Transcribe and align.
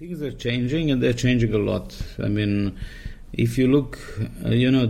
Things 0.00 0.22
are 0.22 0.32
changing 0.34 0.90
and 0.90 1.02
they're 1.02 1.12
changing 1.12 1.52
a 1.52 1.58
lot. 1.58 1.94
I 2.18 2.30
mean, 2.30 2.72
Uh, 3.32 4.88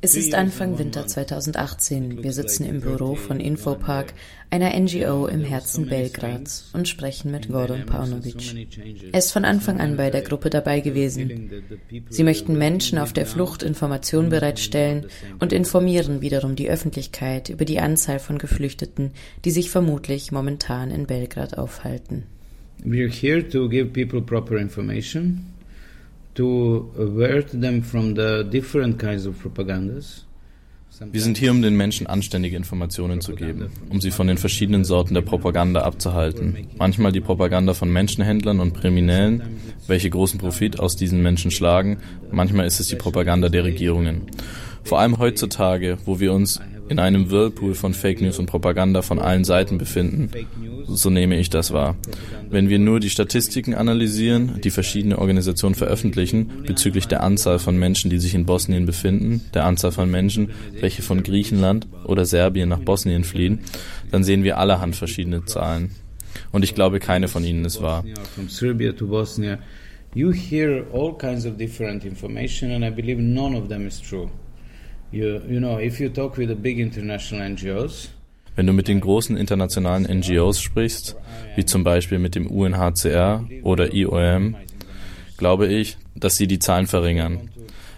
es 0.00 0.14
ist 0.14 0.34
Anfang 0.34 0.78
Winter 0.78 1.06
2018. 1.08 2.22
Wir 2.22 2.32
sitzen 2.32 2.64
im 2.64 2.80
Büro 2.80 3.16
von 3.16 3.40
Infopark, 3.40 4.14
einer 4.48 4.78
NGO 4.78 5.26
im 5.26 5.42
Herzen 5.42 5.88
Belgrads, 5.88 6.70
und 6.72 6.86
sprechen 6.86 7.32
mit 7.32 7.48
Gordon 7.48 7.86
Paunovic. 7.86 8.68
Er 9.10 9.18
ist 9.18 9.32
von 9.32 9.44
Anfang 9.44 9.80
an 9.80 9.96
bei 9.96 10.10
der 10.10 10.22
Gruppe 10.22 10.50
dabei 10.50 10.80
gewesen. 10.80 11.50
Sie 12.08 12.22
möchten 12.22 12.56
Menschen 12.56 12.98
auf 12.98 13.12
der 13.12 13.26
Flucht 13.26 13.64
Informationen 13.64 14.28
bereitstellen 14.28 15.06
und 15.40 15.52
informieren 15.52 16.20
wiederum 16.20 16.54
die 16.54 16.70
Öffentlichkeit 16.70 17.48
über 17.48 17.64
die 17.64 17.80
Anzahl 17.80 18.20
von 18.20 18.38
Geflüchteten, 18.38 19.10
die 19.44 19.50
sich 19.50 19.68
vermutlich 19.68 20.30
momentan 20.30 20.92
in 20.92 21.06
Belgrad 21.06 21.58
aufhalten. 21.58 22.26
We're 22.84 23.08
here 23.08 23.46
to 23.50 23.68
give 23.68 23.92
people 23.92 24.22
proper 24.22 24.58
information 24.58 25.54
to 26.34 26.90
avert 26.96 27.50
them 27.50 27.82
from 27.82 28.14
the 28.14 28.44
different 28.44 28.98
kinds 28.98 29.26
of 29.26 29.40
propagandas. 29.40 30.26
Wir 31.12 31.20
sind 31.20 31.38
hier, 31.38 31.50
um 31.50 31.62
den 31.62 31.76
Menschen 31.76 32.06
anständige 32.06 32.56
Informationen 32.56 33.20
zu 33.20 33.34
geben, 33.34 33.70
um 33.88 34.00
sie 34.00 34.10
von 34.10 34.26
den 34.26 34.36
verschiedenen 34.36 34.84
Sorten 34.84 35.14
der 35.14 35.22
Propaganda 35.22 35.82
abzuhalten. 35.82 36.56
Manchmal 36.76 37.12
die 37.12 37.20
Propaganda 37.20 37.74
von 37.74 37.90
Menschenhändlern 37.90 38.60
und 38.60 38.74
Kriminellen, 38.74 39.42
welche 39.86 40.10
großen 40.10 40.38
Profit 40.38 40.78
aus 40.78 40.96
diesen 40.96 41.22
Menschen 41.22 41.50
schlagen. 41.50 41.98
Manchmal 42.30 42.66
ist 42.66 42.80
es 42.80 42.88
die 42.88 42.96
Propaganda 42.96 43.48
der 43.48 43.64
Regierungen. 43.64 44.22
Vor 44.82 44.98
allem 44.98 45.18
heutzutage, 45.18 45.96
wo 46.04 46.20
wir 46.20 46.32
uns 46.32 46.60
in 46.88 46.98
einem 46.98 47.30
Whirlpool 47.30 47.74
von 47.74 47.94
Fake 47.94 48.20
News 48.20 48.38
und 48.38 48.46
Propaganda 48.46 49.00
von 49.00 49.20
allen 49.20 49.44
Seiten 49.44 49.78
befinden. 49.78 50.28
So 50.92 51.08
nehme 51.08 51.38
ich 51.38 51.50
das 51.50 51.72
wahr. 51.72 51.96
Wenn 52.50 52.68
wir 52.68 52.78
nur 52.78 53.00
die 53.00 53.10
Statistiken 53.10 53.74
analysieren, 53.74 54.60
die 54.62 54.70
verschiedene 54.70 55.18
Organisationen 55.18 55.74
veröffentlichen, 55.74 56.64
bezüglich 56.66 57.06
der 57.06 57.22
Anzahl 57.22 57.58
von 57.58 57.78
Menschen, 57.78 58.10
die 58.10 58.18
sich 58.18 58.34
in 58.34 58.44
Bosnien 58.44 58.86
befinden, 58.86 59.42
der 59.54 59.64
Anzahl 59.64 59.92
von 59.92 60.10
Menschen, 60.10 60.50
welche 60.80 61.02
von 61.02 61.22
Griechenland 61.22 61.86
oder 62.04 62.24
Serbien 62.24 62.68
nach 62.68 62.80
Bosnien 62.80 63.24
fliehen, 63.24 63.60
dann 64.10 64.24
sehen 64.24 64.42
wir 64.42 64.58
allerhand 64.58 64.96
verschiedene 64.96 65.44
Zahlen. 65.44 65.90
Und 66.52 66.64
ich 66.64 66.74
glaube, 66.74 66.98
keine 66.98 67.28
von 67.28 67.44
ihnen 67.44 67.64
ist 67.64 67.80
wahr. 67.80 68.04
You 70.12 70.32
hear 70.32 70.86
all 70.92 71.16
kinds 71.16 71.46
of 71.46 71.56
different 71.56 72.04
information, 72.04 72.72
and 72.72 72.84
I 72.84 72.90
believe 72.90 73.20
none 73.20 73.54
of 73.54 73.68
them 73.68 73.86
is 73.86 74.00
true. 74.00 74.28
You, 75.12 75.40
you 75.48 75.60
know, 75.60 75.78
if 75.78 76.00
you 76.00 76.08
talk 76.08 76.36
with 76.36 76.48
the 76.48 76.56
big 76.56 76.80
international 76.80 77.42
NGOs, 77.42 78.08
wenn 78.60 78.66
du 78.66 78.74
mit 78.74 78.88
den 78.88 79.00
großen 79.00 79.38
internationalen 79.38 80.02
NGOs 80.02 80.60
sprichst, 80.60 81.16
wie 81.56 81.64
zum 81.64 81.82
Beispiel 81.82 82.18
mit 82.18 82.34
dem 82.34 82.46
UNHCR 82.46 83.48
oder 83.62 83.94
IOM, 83.94 84.54
glaube 85.38 85.66
ich, 85.66 85.96
dass 86.14 86.36
sie 86.36 86.46
die 86.46 86.58
Zahlen 86.58 86.86
verringern. 86.86 87.48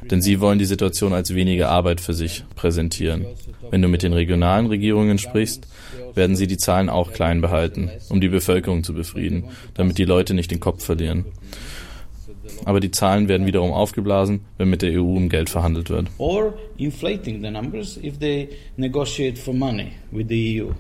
Denn 0.09 0.23
sie 0.23 0.39
wollen 0.39 0.61
die 0.61 0.65
Situation 0.65 1.15
als 1.15 1.35
weniger 1.35 1.69
Arbeit 1.69 2.01
für 2.01 2.15
sich 2.15 2.45
präsentieren. 2.55 3.27
Wenn 3.73 3.83
du 3.83 3.89
mit 3.89 4.05
den 4.05 4.13
regionalen 4.13 4.67
Regierungen 4.67 5.19
sprichst, 5.19 5.67
werden 6.15 6.37
sie 6.37 6.47
die 6.47 6.59
Zahlen 6.59 6.91
auch 6.91 7.13
klein 7.13 7.41
behalten, 7.41 7.91
um 8.09 8.21
die 8.21 8.29
Bevölkerung 8.29 8.85
zu 8.85 8.95
befrieden, 8.95 9.47
damit 9.75 9.99
die 9.99 10.05
Leute 10.05 10.33
nicht 10.33 10.53
den 10.53 10.61
Kopf 10.61 10.85
verlieren 10.85 11.25
aber 12.65 12.81
die 12.81 12.91
Zahlen 12.91 13.29
werden 13.29 13.47
wiederum 13.47 13.73
aufgeblasen, 13.73 14.41
wenn 14.59 14.71
mit 14.71 14.83
der 14.83 14.93
EU 14.93 15.17
um 15.17 15.29
Geld 15.29 15.51
verhandelt 15.51 15.91
wird. 15.91 16.09
Or 16.19 16.55
inflating 16.77 17.43
the 17.43 17.51
numbers 17.51 17.99
if 18.03 18.19
they 18.19 18.49
negotiate 18.77 19.41
for 19.41 19.55
money 19.55 19.93
with 20.11 20.27
the 20.29 20.63
EU. 20.63 20.73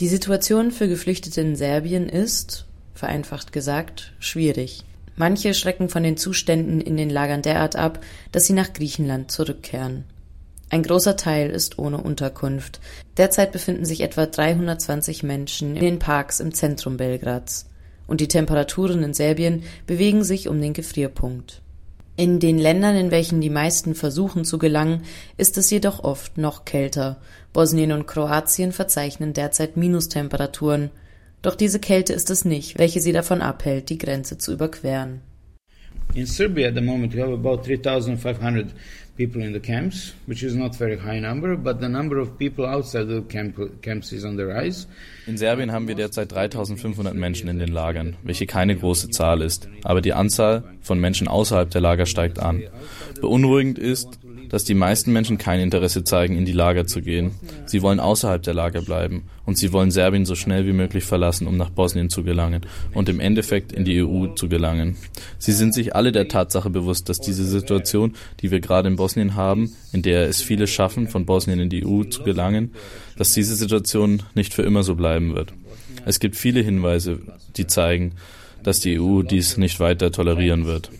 Die 0.00 0.08
Situation 0.08 0.70
für 0.70 0.88
Geflüchtete 0.88 1.40
in 1.40 1.56
Serbien 1.56 2.08
ist, 2.08 2.66
vereinfacht 2.94 3.52
gesagt, 3.52 4.12
schwierig. 4.18 4.84
Manche 5.16 5.54
schrecken 5.54 5.88
von 5.88 6.04
den 6.04 6.16
Zuständen 6.16 6.80
in 6.80 6.96
den 6.96 7.10
Lagern 7.10 7.42
derart 7.42 7.74
ab, 7.74 8.00
dass 8.30 8.46
sie 8.46 8.52
nach 8.52 8.72
Griechenland 8.72 9.32
zurückkehren. 9.32 10.04
Ein 10.70 10.82
großer 10.82 11.16
Teil 11.16 11.50
ist 11.50 11.78
ohne 11.78 11.98
Unterkunft. 11.98 12.78
Derzeit 13.16 13.52
befinden 13.52 13.84
sich 13.84 14.02
etwa 14.02 14.26
320 14.26 15.22
Menschen 15.22 15.76
in 15.76 15.82
den 15.82 15.98
Parks 15.98 16.40
im 16.40 16.54
Zentrum 16.54 16.96
Belgrads 16.96 17.68
und 18.08 18.20
die 18.20 18.26
Temperaturen 18.26 19.04
in 19.04 19.14
Serbien 19.14 19.62
bewegen 19.86 20.24
sich 20.24 20.48
um 20.48 20.60
den 20.60 20.72
Gefrierpunkt. 20.72 21.62
In 22.16 22.40
den 22.40 22.58
Ländern, 22.58 22.96
in 22.96 23.12
welchen 23.12 23.40
die 23.40 23.50
meisten 23.50 23.94
versuchen 23.94 24.44
zu 24.44 24.58
gelangen, 24.58 25.04
ist 25.36 25.56
es 25.56 25.70
jedoch 25.70 26.02
oft 26.02 26.36
noch 26.36 26.64
kälter. 26.64 27.20
Bosnien 27.52 27.92
und 27.92 28.08
Kroatien 28.08 28.72
verzeichnen 28.72 29.34
derzeit 29.34 29.76
Minustemperaturen. 29.76 30.90
Doch 31.42 31.54
diese 31.54 31.78
Kälte 31.78 32.12
ist 32.14 32.28
es 32.30 32.44
nicht, 32.44 32.76
welche 32.76 33.00
sie 33.00 33.12
davon 33.12 33.40
abhält, 33.40 33.88
die 33.88 33.98
Grenze 33.98 34.36
zu 34.36 34.52
überqueren. 34.52 35.20
In 36.14 36.26
Serbia 36.26 36.68
at 36.68 36.74
the 36.74 36.80
moment 36.80 37.14
we 37.14 37.22
have 37.22 37.32
about 37.32 37.62
3500 37.62 38.74
people 39.18 39.42
in 39.42 39.52
the 39.52 39.60
camps, 39.60 40.14
which 40.26 40.42
is 40.42 40.54
not 40.54 40.76
very 40.76 40.96
high 40.96 41.20
number, 41.20 41.56
but 41.56 41.80
the 41.80 41.88
number 41.88 42.18
of 42.18 42.38
people 42.38 42.64
outside 42.64 43.08
the 43.08 43.20
camp, 43.22 43.56
camps 43.82 44.12
is 44.12 44.24
on 44.24 44.36
the 44.36 44.46
rise. 44.46 44.86
In 45.26 45.36
Serbien 45.36 45.72
haben 45.72 45.88
wir 45.88 45.96
derzeit 45.96 46.32
3500 46.32 47.14
Menschen 47.14 47.48
in 47.48 47.58
den 47.58 47.68
Lagern, 47.68 48.16
welche 48.22 48.46
keine 48.46 48.76
große 48.76 49.10
Zahl 49.10 49.42
ist, 49.42 49.68
aber 49.82 50.00
die 50.00 50.14
Anzahl 50.14 50.62
von 50.80 51.00
Menschen 51.00 51.28
außerhalb 51.28 51.68
der 51.68 51.80
Lager 51.80 52.06
steigt 52.06 52.38
an. 52.38 52.62
Beunruhigend 53.20 53.78
ist, 53.78 54.20
dass 54.48 54.64
die 54.64 54.74
meisten 54.74 55.12
Menschen 55.12 55.38
kein 55.38 55.60
Interesse 55.60 56.04
zeigen, 56.04 56.36
in 56.36 56.44
die 56.44 56.52
Lager 56.52 56.86
zu 56.86 57.02
gehen. 57.02 57.32
Sie 57.66 57.82
wollen 57.82 58.00
außerhalb 58.00 58.42
der 58.42 58.54
Lager 58.54 58.82
bleiben 58.82 59.24
und 59.44 59.58
sie 59.58 59.72
wollen 59.72 59.90
Serbien 59.90 60.26
so 60.26 60.34
schnell 60.34 60.66
wie 60.66 60.72
möglich 60.72 61.04
verlassen, 61.04 61.46
um 61.46 61.56
nach 61.56 61.70
Bosnien 61.70 62.10
zu 62.10 62.22
gelangen 62.22 62.62
und 62.94 63.08
im 63.08 63.20
Endeffekt 63.20 63.72
in 63.72 63.84
die 63.84 64.02
EU 64.02 64.28
zu 64.28 64.48
gelangen. 64.48 64.96
Sie 65.38 65.52
sind 65.52 65.74
sich 65.74 65.94
alle 65.94 66.12
der 66.12 66.28
Tatsache 66.28 66.70
bewusst, 66.70 67.08
dass 67.08 67.20
diese 67.20 67.44
Situation, 67.44 68.14
die 68.40 68.50
wir 68.50 68.60
gerade 68.60 68.88
in 68.88 68.96
Bosnien 68.96 69.34
haben, 69.34 69.72
in 69.92 70.02
der 70.02 70.28
es 70.28 70.42
viele 70.42 70.66
schaffen, 70.66 71.08
von 71.08 71.26
Bosnien 71.26 71.60
in 71.60 71.70
die 71.70 71.86
EU 71.86 72.04
zu 72.04 72.22
gelangen, 72.22 72.72
dass 73.16 73.32
diese 73.32 73.54
Situation 73.54 74.22
nicht 74.34 74.54
für 74.54 74.62
immer 74.62 74.82
so 74.82 74.94
bleiben 74.94 75.34
wird. 75.34 75.52
Es 76.04 76.20
gibt 76.20 76.36
viele 76.36 76.60
Hinweise, 76.60 77.20
die 77.56 77.66
zeigen, 77.66 78.12
dass 78.62 78.80
die 78.80 79.00
EU 79.00 79.22
dies 79.22 79.56
nicht 79.56 79.80
weiter 79.80 80.12
tolerieren 80.12 80.66
wird. 80.66 80.90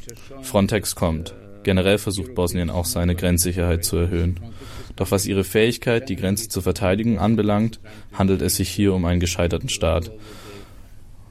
Frontex 0.43 0.95
kommt. 0.95 1.35
Generell 1.63 1.99
versucht 1.99 2.35
Bosnien 2.35 2.71
auch 2.71 2.85
seine 2.85 3.15
Grenzsicherheit 3.15 3.85
zu 3.85 3.97
erhöhen. 3.97 4.41
Doch 4.97 5.11
was 5.11 5.27
ihre 5.27 5.45
Fähigkeit, 5.45 6.09
die 6.09 6.17
Grenze 6.17 6.49
zu 6.49 6.61
verteidigen, 6.61 7.19
anbelangt, 7.19 7.79
handelt 8.13 8.43
es 8.43 8.57
sich 8.57 8.69
hier 8.69 8.95
um 8.95 9.05
einen 9.05 9.21
gescheiterten 9.21 9.69
Staat. 9.69 10.11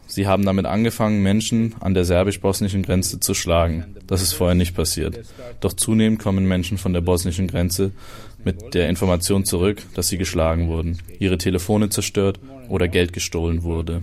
Sie 0.07 0.25
haben 0.25 0.45
damit 0.45 0.65
angefangen, 0.65 1.21
Menschen 1.21 1.75
an 1.81 1.93
der 1.93 2.05
serbisch-bosnischen 2.05 2.81
Grenze 2.81 3.19
zu 3.19 3.33
schlagen. 3.33 3.97
Das 4.07 4.21
ist 4.21 4.33
vorher 4.33 4.55
nicht 4.55 4.73
passiert. 4.73 5.19
Doch 5.59 5.73
zunehmend 5.73 6.19
kommen 6.19 6.47
Menschen 6.47 6.77
von 6.77 6.93
der 6.93 7.01
bosnischen 7.01 7.47
Grenze 7.47 7.91
mit 8.43 8.73
der 8.73 8.87
Information 8.87 9.43
zurück, 9.43 9.83
dass 9.95 10.07
sie 10.07 10.17
geschlagen 10.17 10.69
wurden, 10.69 10.99
ihre 11.19 11.37
Telefone 11.37 11.89
zerstört 11.89 12.39
oder 12.69 12.87
Geld 12.87 13.11
gestohlen 13.11 13.63
wurde. 13.63 14.01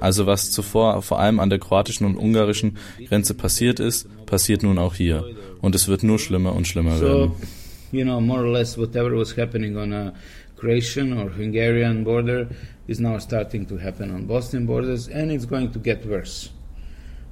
Also 0.00 0.26
was 0.26 0.50
zuvor 0.50 1.02
vor 1.02 1.18
allem 1.18 1.40
an 1.40 1.50
der 1.50 1.58
kroatischen 1.58 2.06
und 2.06 2.16
ungarischen 2.16 2.76
Grenze 3.08 3.34
passiert 3.34 3.80
ist, 3.80 4.08
passiert 4.26 4.62
nun 4.62 4.78
auch 4.78 4.94
hier. 4.94 5.24
Und 5.60 5.74
es 5.74 5.88
wird 5.88 6.02
nur 6.02 6.18
schlimmer 6.18 6.54
und 6.54 6.66
schlimmer 6.66 7.00
werden. 7.00 7.32
You 7.90 8.04
know, 8.04 8.20
more 8.20 8.42
or 8.42 8.52
less 8.52 8.76
whatever 8.76 9.16
was 9.16 9.36
happening 9.36 9.76
on 9.76 9.92
a 9.92 10.12
Croatian 10.56 11.12
or 11.14 11.30
Hungarian 11.34 12.04
border 12.04 12.48
is 12.86 13.00
now 13.00 13.18
starting 13.18 13.66
to 13.66 13.78
happen 13.78 14.10
on 14.10 14.26
Bosnian 14.26 14.66
borders 14.66 15.08
and 15.08 15.30
it's 15.30 15.46
going 15.46 15.72
to 15.72 15.78
get 15.78 16.04
worse 16.06 16.50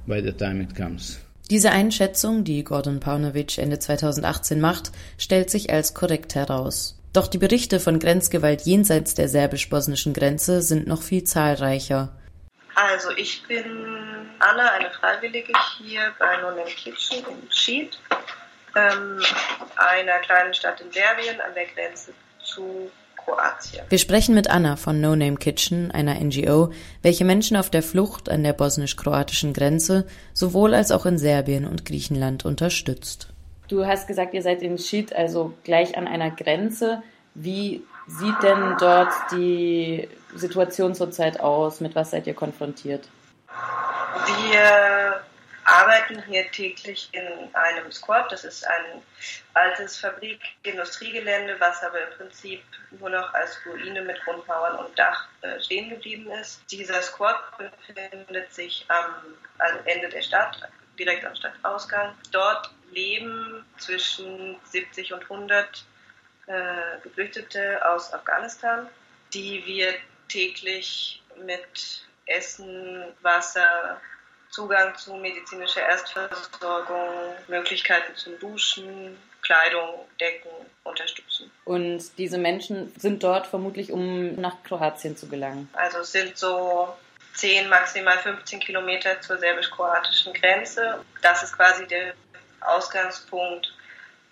by 0.07 0.21
the 0.21 0.31
time 0.31 0.61
it 0.61 0.75
comes. 0.75 1.19
Diese 1.49 1.71
Einschätzung, 1.71 2.43
die 2.43 2.63
Gordon 2.63 2.99
Paunovic 2.99 3.57
Ende 3.57 3.79
2018 3.79 4.59
macht, 4.59 4.91
stellt 5.17 5.49
sich 5.49 5.71
als 5.71 5.93
korrekt 5.93 6.35
heraus. 6.35 6.96
Doch 7.17 7.25
die 7.25 7.39
Berichte 7.39 7.79
von 7.79 7.97
Grenzgewalt 7.97 8.61
jenseits 8.61 9.15
der 9.15 9.27
serbisch-bosnischen 9.27 10.13
Grenze 10.13 10.61
sind 10.61 10.85
noch 10.85 11.01
viel 11.01 11.23
zahlreicher. 11.23 12.09
Also 12.75 13.09
ich 13.17 13.41
bin 13.47 13.65
Anna, 14.37 14.69
eine 14.73 14.91
Freiwillige 14.91 15.51
hier 15.79 16.13
bei 16.19 16.37
No 16.37 16.51
Name 16.51 16.65
Kitchen 16.65 17.25
in 17.25 17.51
Schied, 17.51 17.97
ähm, 18.75 19.19
einer 19.77 20.19
kleinen 20.19 20.53
Stadt 20.53 20.79
in 20.79 20.91
Serbien 20.91 21.41
an 21.41 21.55
der 21.55 21.65
Grenze 21.65 22.13
zu 22.43 22.91
Kroatien. 23.15 23.83
Wir 23.89 23.97
sprechen 23.97 24.35
mit 24.35 24.51
Anna 24.51 24.75
von 24.75 25.01
No 25.01 25.15
Name 25.15 25.37
Kitchen, 25.37 25.89
einer 25.89 26.23
NGO, 26.23 26.71
welche 27.01 27.25
Menschen 27.25 27.57
auf 27.57 27.71
der 27.71 27.81
Flucht 27.81 28.29
an 28.29 28.43
der 28.43 28.53
bosnisch-kroatischen 28.53 29.53
Grenze 29.53 30.05
sowohl 30.35 30.75
als 30.75 30.91
auch 30.91 31.07
in 31.07 31.17
Serbien 31.17 31.65
und 31.65 31.83
Griechenland 31.83 32.45
unterstützt. 32.45 33.29
Du 33.67 33.85
hast 33.85 34.07
gesagt, 34.07 34.33
ihr 34.33 34.41
seid 34.41 34.61
in 34.61 34.77
Schied, 34.77 35.13
also 35.13 35.53
gleich 35.63 35.97
an 35.97 36.07
einer 36.07 36.31
Grenze. 36.31 37.03
Wie 37.33 37.85
sieht 38.07 38.41
denn 38.41 38.77
dort 38.79 39.11
die 39.31 40.07
Situation 40.33 40.95
zurzeit 40.95 41.39
aus? 41.39 41.81
Mit 41.81 41.93
was 41.93 42.11
seid 42.11 42.27
ihr 42.27 42.33
konfrontiert? 42.33 43.07
Wir 44.25 45.21
arbeiten 45.65 46.23
hier 46.27 46.49
täglich 46.51 47.09
in 47.11 47.53
einem 47.53 47.91
Squad. 47.91 48.31
Das 48.31 48.45
ist 48.45 48.65
ein 48.65 49.01
altes 49.53 49.97
Fabrik-Industriegelände, 49.97 51.57
was 51.59 51.83
aber 51.83 51.99
im 52.07 52.17
Prinzip 52.17 52.63
nur 52.99 53.09
noch 53.09 53.33
als 53.33 53.59
Ruine 53.65 54.01
mit 54.01 54.17
Grundmauern 54.23 54.77
und 54.77 54.97
Dach 54.97 55.27
äh, 55.41 55.59
stehen 55.59 55.89
geblieben 55.89 56.31
ist. 56.41 56.61
Dieser 56.71 57.01
Squad 57.01 57.37
befindet 57.57 58.53
sich 58.53 58.85
am, 58.87 59.13
am 59.59 59.79
Ende 59.83 60.07
der 60.07 60.21
Stadt, 60.21 60.57
direkt 60.97 61.25
am 61.25 61.35
Stadtausgang. 61.35 62.15
Dort 62.31 62.71
leben 62.91 63.65
zwischen 63.77 64.57
70 64.65 65.13
und 65.13 65.23
100 65.23 65.85
äh, 66.47 66.53
Geflüchtete 67.03 67.85
aus 67.85 68.13
Afghanistan, 68.13 68.87
die 69.33 69.65
wir 69.65 69.93
täglich 70.29 71.21
mit 71.45 72.05
Essen, 72.25 73.03
Wasser, 73.21 74.01
Zugang 74.49 74.95
zu 74.95 75.15
medizinischer 75.15 75.81
Erstversorgung, 75.81 77.35
Möglichkeiten 77.47 78.15
zum 78.15 78.39
Duschen, 78.39 79.17
Kleidung, 79.41 80.05
Decken 80.19 80.49
unterstützen. 80.83 81.51
Und 81.65 82.17
diese 82.17 82.37
Menschen 82.37 82.93
sind 82.97 83.23
dort 83.23 83.47
vermutlich, 83.47 83.91
um 83.91 84.35
nach 84.35 84.63
Kroatien 84.63 85.15
zu 85.15 85.27
gelangen. 85.27 85.69
Also 85.73 85.99
es 85.99 86.11
sind 86.11 86.37
so 86.37 86.93
10, 87.33 87.69
maximal 87.69 88.17
15 88.17 88.59
Kilometer 88.59 89.21
zur 89.21 89.37
serbisch-kroatischen 89.37 90.33
Grenze. 90.33 91.03
Das 91.21 91.43
ist 91.43 91.55
quasi 91.55 91.85
der 91.85 92.13
Ausgangspunkt 92.67 93.73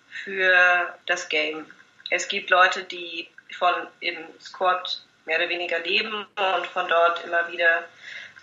für 0.10 0.98
das 1.06 1.30
Game. 1.30 1.66
Es 2.10 2.28
gibt 2.28 2.50
Leute, 2.50 2.84
die 2.84 3.30
von 3.58 3.74
im 4.00 4.18
Squad 4.40 5.02
mehr 5.26 5.38
oder 5.38 5.50
weniger 5.50 5.80
leben 5.80 6.26
und 6.36 6.68
von 6.68 6.88
dort 6.88 7.24
immer 7.26 7.52
wieder 7.52 7.86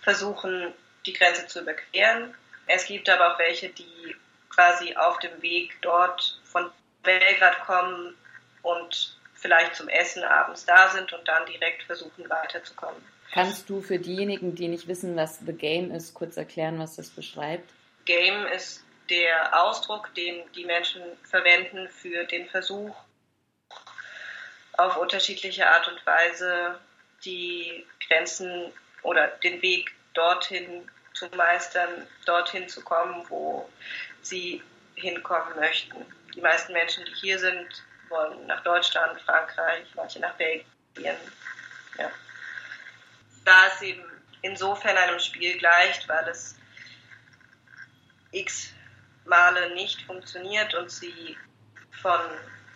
versuchen, 0.02 0.72
die 1.06 1.12
Grenze 1.12 1.46
zu 1.46 1.60
überqueren. 1.60 2.34
Es 2.66 2.86
gibt 2.86 3.08
aber 3.08 3.34
auch 3.34 3.38
welche, 3.38 3.68
die 3.68 4.16
quasi 4.50 4.94
auf 4.96 5.18
dem 5.20 5.40
Weg 5.42 5.76
dort 5.82 6.40
von 6.44 6.70
Belgrad 7.02 7.58
kommen 7.64 8.14
und 8.62 9.16
vielleicht 9.34 9.74
zum 9.74 9.88
Essen 9.88 10.22
abends 10.22 10.64
da 10.64 10.90
sind 10.90 11.12
und 11.12 11.26
dann 11.26 11.46
direkt 11.46 11.82
versuchen 11.84 12.28
weiterzukommen. 12.28 13.02
Kannst 13.32 13.68
du 13.70 13.80
für 13.80 13.98
diejenigen, 13.98 14.54
die 14.54 14.68
nicht 14.68 14.86
wissen, 14.88 15.16
was 15.16 15.40
The 15.44 15.52
Game 15.52 15.90
ist, 15.90 16.14
kurz 16.14 16.36
erklären, 16.36 16.78
was 16.78 16.96
das 16.96 17.08
beschreibt? 17.08 17.68
Game 18.04 18.46
ist 18.46 18.81
der 19.10 19.62
Ausdruck, 19.62 20.14
den 20.14 20.50
die 20.52 20.64
Menschen 20.64 21.02
verwenden 21.24 21.88
für 21.88 22.24
den 22.24 22.48
Versuch, 22.48 22.94
auf 24.74 24.96
unterschiedliche 24.96 25.68
Art 25.68 25.88
und 25.88 26.04
Weise 26.06 26.78
die 27.24 27.86
Grenzen 28.06 28.72
oder 29.02 29.28
den 29.28 29.60
Weg 29.62 29.92
dorthin 30.14 30.90
zu 31.14 31.26
meistern, 31.36 32.06
dorthin 32.24 32.68
zu 32.68 32.82
kommen, 32.82 33.24
wo 33.28 33.68
sie 34.22 34.62
hinkommen 34.94 35.56
möchten. 35.56 36.06
Die 36.34 36.40
meisten 36.40 36.72
Menschen, 36.72 37.04
die 37.04 37.14
hier 37.14 37.38
sind, 37.38 37.84
wollen 38.08 38.46
nach 38.46 38.62
Deutschland, 38.62 39.20
Frankreich, 39.22 39.86
manche 39.94 40.20
nach 40.20 40.34
Belgien. 40.34 41.16
Ja. 41.98 42.10
Da 43.44 43.66
es 43.68 43.82
eben 43.82 44.04
insofern 44.42 44.96
einem 44.96 45.18
Spiel 45.18 45.58
gleicht, 45.58 46.08
weil 46.08 46.28
es 46.28 46.56
x 48.32 48.72
Male 49.24 49.74
nicht 49.74 50.02
funktioniert 50.02 50.74
und 50.74 50.90
sie 50.90 51.36
von 52.02 52.20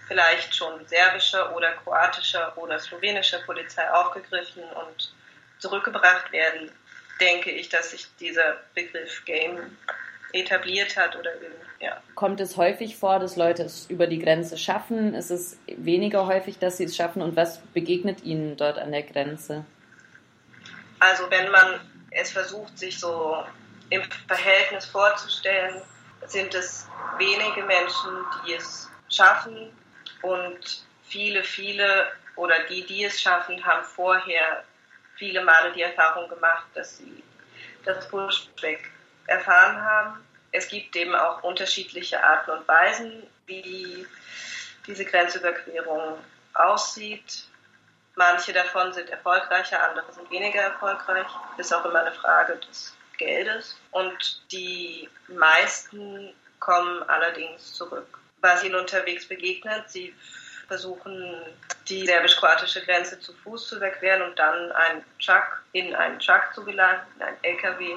vielleicht 0.06 0.54
schon 0.54 0.86
serbischer 0.86 1.54
oder 1.56 1.72
kroatischer 1.72 2.56
oder 2.56 2.78
slowenischer 2.78 3.40
Polizei 3.40 3.90
aufgegriffen 3.90 4.62
und 4.62 5.12
zurückgebracht 5.58 6.30
werden, 6.32 6.70
denke 7.20 7.50
ich, 7.50 7.68
dass 7.68 7.90
sich 7.90 8.06
dieser 8.20 8.58
Begriff 8.74 9.24
Game 9.24 9.76
etabliert 10.32 10.96
hat 10.96 11.16
oder 11.16 11.30
ja. 11.80 12.00
Kommt 12.14 12.40
es 12.40 12.56
häufig 12.56 12.96
vor, 12.96 13.18
dass 13.18 13.36
Leute 13.36 13.62
es 13.64 13.86
über 13.90 14.06
die 14.06 14.18
Grenze 14.18 14.56
schaffen? 14.56 15.14
Ist 15.14 15.30
es 15.30 15.58
weniger 15.66 16.26
häufig, 16.26 16.58
dass 16.58 16.78
sie 16.78 16.84
es 16.84 16.96
schaffen? 16.96 17.22
Und 17.22 17.36
was 17.36 17.58
begegnet 17.74 18.22
ihnen 18.24 18.56
dort 18.56 18.78
an 18.78 18.92
der 18.92 19.02
Grenze? 19.02 19.64
Also 20.98 21.30
wenn 21.30 21.50
man 21.50 21.80
es 22.10 22.32
versucht, 22.32 22.78
sich 22.78 22.98
so 22.98 23.42
im 23.90 24.02
Verhältnis 24.26 24.86
vorzustellen, 24.86 25.82
sind 26.26 26.54
es 26.54 26.88
wenige 27.18 27.62
Menschen, 27.62 28.24
die 28.44 28.54
es 28.54 28.90
schaffen 29.08 29.76
und 30.22 30.84
viele, 31.04 31.44
viele 31.44 32.10
oder 32.36 32.64
die, 32.64 32.84
die 32.84 33.04
es 33.04 33.20
schaffen, 33.20 33.64
haben 33.64 33.84
vorher 33.84 34.64
viele 35.16 35.42
Male 35.44 35.72
die 35.72 35.82
Erfahrung 35.82 36.28
gemacht, 36.28 36.66
dass 36.74 36.98
sie 36.98 37.22
das 37.84 38.08
Pushback 38.08 38.90
erfahren 39.26 39.80
haben. 39.82 40.26
Es 40.52 40.68
gibt 40.68 40.94
eben 40.96 41.14
auch 41.14 41.42
unterschiedliche 41.42 42.22
Arten 42.22 42.50
und 42.50 42.68
Weisen, 42.68 43.22
wie 43.46 44.06
diese 44.86 45.04
Grenzüberquerung 45.04 46.18
aussieht. 46.54 47.44
Manche 48.14 48.52
davon 48.52 48.92
sind 48.92 49.10
erfolgreicher, 49.10 49.82
andere 49.82 50.10
sind 50.12 50.30
weniger 50.30 50.60
erfolgreich. 50.60 51.26
Ist 51.58 51.72
auch 51.72 51.84
immer 51.84 52.00
eine 52.00 52.12
Frage 52.12 52.56
des 52.56 52.96
Geldes. 53.18 53.76
Und 53.90 54.42
die 54.52 55.08
meisten 55.28 56.32
kommen 56.60 57.02
allerdings 57.04 57.74
zurück. 57.74 58.18
Was 58.40 58.64
ihnen 58.64 58.74
unterwegs 58.74 59.26
begegnet, 59.26 59.88
sie 59.88 60.14
versuchen, 60.68 61.42
die 61.88 62.06
serbisch-kroatische 62.06 62.84
Grenze 62.84 63.20
zu 63.20 63.32
Fuß 63.32 63.68
zu 63.68 63.76
überqueren 63.76 64.22
und 64.22 64.38
dann 64.38 64.72
einen 64.72 65.04
Truck, 65.24 65.62
in 65.72 65.94
einen 65.94 66.18
Truck 66.18 66.50
zu 66.54 66.64
gelangen, 66.64 67.00
in 67.16 67.22
einen 67.22 67.36
LKW, 67.42 67.94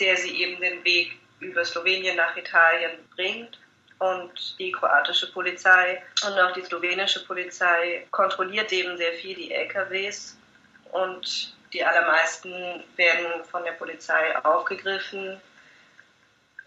der 0.00 0.16
sie 0.16 0.42
eben 0.42 0.60
den 0.60 0.84
Weg 0.84 1.18
über 1.40 1.64
Slowenien 1.64 2.16
nach 2.16 2.36
Italien 2.36 2.92
bringt. 3.14 3.58
Und 3.98 4.58
die 4.58 4.72
kroatische 4.72 5.32
Polizei 5.32 6.02
und 6.26 6.38
auch 6.38 6.52
die 6.52 6.64
slowenische 6.64 7.24
Polizei 7.24 8.06
kontrolliert 8.10 8.72
eben 8.72 8.96
sehr 8.96 9.12
viel 9.14 9.34
die 9.36 9.52
LKWs 9.52 10.36
und 10.92 11.53
die 11.74 11.84
allermeisten 11.84 12.84
werden 12.96 13.44
von 13.50 13.64
der 13.64 13.72
Polizei 13.72 14.36
aufgegriffen, 14.44 15.40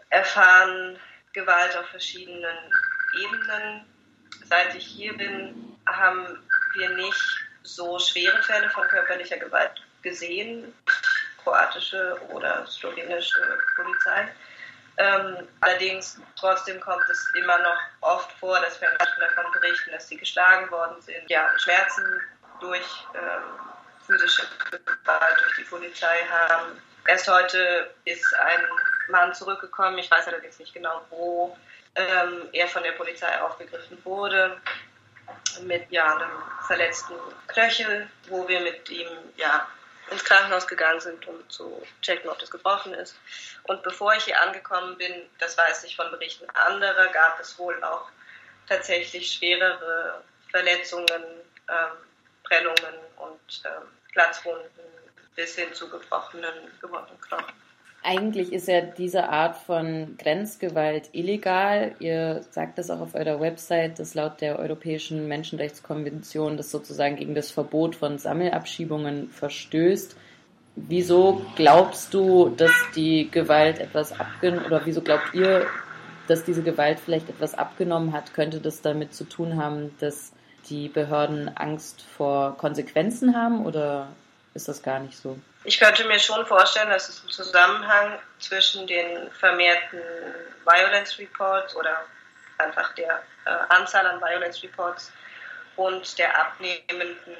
erfahren 0.09 1.00
Gewalt 1.33 1.75
auf 1.77 1.88
verschiedenen 1.88 2.57
Ebenen. 3.18 3.86
Seit 4.45 4.75
ich 4.75 4.86
hier 4.86 5.15
bin, 5.18 5.77
haben 5.88 6.44
wir 6.74 6.89
nicht 6.89 7.45
so 7.63 7.98
schwere 8.00 8.42
Fälle 8.44 8.69
von 8.69 8.88
körperlicher 8.88 9.38
Gewalt 9.38 9.81
gesehen, 10.01 10.74
kroatische 11.44 12.19
oder 12.30 12.68
slowenische 12.68 13.59
Polizei. 13.75 14.27
Ähm, 14.98 15.48
allerdings 15.62 16.19
trotzdem 16.38 16.81
kommt 16.81 17.07
es 17.09 17.31
immer 17.36 17.57
noch 17.59 17.77
oft 18.01 18.31
vor, 18.33 18.59
dass 18.62 18.81
wir 18.81 18.89
davon 18.98 19.51
berichten, 19.54 19.92
dass 19.92 20.07
sie 20.07 20.18
geschlagen 20.18 20.69
worden 20.71 21.00
sind, 21.01 21.30
ja, 21.30 21.51
Schmerzen 21.59 22.21
durch 22.59 23.06
ähm, 23.13 23.67
physische 24.07 24.48
Gewalt 24.71 25.42
durch 25.42 25.56
die 25.57 25.63
Polizei 25.63 26.25
haben. 26.30 26.81
Erst 27.06 27.27
heute 27.27 27.94
ist 28.06 28.33
ein 28.36 28.62
Mann 29.09 29.33
zurückgekommen, 29.33 29.98
ich 29.98 30.09
weiß 30.09 30.27
allerdings 30.27 30.59
nicht 30.59 30.74
genau 30.74 31.06
wo, 31.09 31.57
ähm, 31.95 32.49
er 32.54 32.68
von 32.68 32.83
der 32.83 32.92
Polizei 32.94 33.42
aufgegriffen 33.42 33.97
wurde 34.04 34.59
mit 35.61 35.90
ja, 35.92 36.16
einem 36.16 36.31
verletzten 36.68 37.16
Knöchel, 37.47 38.07
wo 38.28 38.47
wir 38.47 38.59
mit 38.61 38.90
ihm 38.90 39.07
ja, 39.35 39.68
ins 40.11 40.23
Krankenhaus 40.23 40.68
gegangen 40.68 40.99
sind, 40.99 41.28
um 41.28 41.49
zu 41.49 41.85
checken, 42.02 42.30
ob 42.30 42.40
das 42.40 42.52
gebrochen 42.52 42.94
ist. 42.94 43.16
Und 43.64 43.83
bevor 43.83 44.14
ich 44.16 44.23
hier 44.26 44.42
angekommen 44.42 44.97
bin, 44.97 45.14
das 45.40 45.57
weiß 45.57 45.83
ich 45.83 45.95
von 45.95 46.09
Berichten 46.11 46.49
anderer, 46.52 47.07
gab 47.07 47.40
es 47.40 47.57
wohl 47.57 47.81
auch 47.83 48.09
tatsächlich 48.68 49.33
schwerere 49.33 50.23
Verletzungen, 50.52 51.23
ähm, 51.69 51.97
Prellungen 52.44 52.95
und 53.18 53.27
ähm, 53.66 53.87
Platzwunden 54.11 54.68
bis 55.35 55.56
hin 55.56 55.73
zu 55.73 55.89
gebrochenen, 55.89 56.54
gebrochenen 56.81 57.19
Knochen. 57.21 57.54
Eigentlich 58.04 58.54
ist 58.54 58.68
ja 58.68 58.81
diese 58.81 59.27
Art 59.27 59.57
von 59.57 60.16
Grenzgewalt 60.18 61.09
illegal. 61.11 61.95
Ihr 61.99 62.42
sagt 62.51 62.77
das 62.77 62.89
auch 62.89 63.01
auf 63.01 63.16
eurer 63.16 63.42
Website, 63.42 63.99
dass 63.99 64.13
laut 64.13 64.39
der 64.39 64.59
Europäischen 64.59 65.27
Menschenrechtskonvention 65.27 66.56
das 66.56 66.71
sozusagen 66.71 67.18
gegen 67.18 67.35
das 67.35 67.51
Verbot 67.51 67.95
von 67.95 68.18
Sammelabschiebungen 68.18 69.30
verstößt. 69.30 70.16
Wieso 70.75 71.45
glaubst 71.56 72.13
du, 72.13 72.49
dass 72.49 72.71
die 72.95 73.30
Gewalt 73.30 73.80
etwas 73.80 74.18
abgenommen 74.18 74.66
oder 74.66 74.85
wieso 74.85 75.01
glaubt 75.01 75.33
ihr, 75.33 75.66
dass 76.27 76.45
diese 76.45 76.63
Gewalt 76.63 76.99
vielleicht 76.99 77.30
etwas 77.30 77.56
abgenommen 77.56 78.13
hat? 78.13 78.33
Könnte 78.33 78.61
das 78.61 78.81
damit 78.81 79.13
zu 79.13 79.23
tun 79.25 79.57
haben, 79.57 79.94
dass 79.99 80.31
die 80.69 80.90
Behörden 80.90 81.56
Angst 81.57 82.04
vor 82.18 82.57
Konsequenzen 82.57 83.36
haben 83.36 83.66
oder 83.66 84.07
ist 84.54 84.68
das 84.68 84.81
gar 84.81 85.00
nicht 85.00 85.18
so? 85.18 85.38
Ich 85.64 85.80
könnte 85.80 86.06
mir 86.06 86.19
schon 86.19 86.45
vorstellen, 86.45 86.90
dass 86.90 87.09
es 87.09 87.21
einen 87.21 87.31
Zusammenhang 87.31 88.19
zwischen 88.40 88.88
den 88.88 89.30
vermehrten 89.31 90.02
Violence 90.66 91.19
Reports 91.19 91.76
oder 91.76 92.06
einfach 92.57 92.94
der 92.95 93.21
äh, 93.45 93.50
Anzahl 93.69 94.06
an 94.06 94.19
Violence 94.19 94.64
Reports 94.64 95.12
und 95.76 96.18
der 96.18 96.38
abnehmenden 96.40 97.36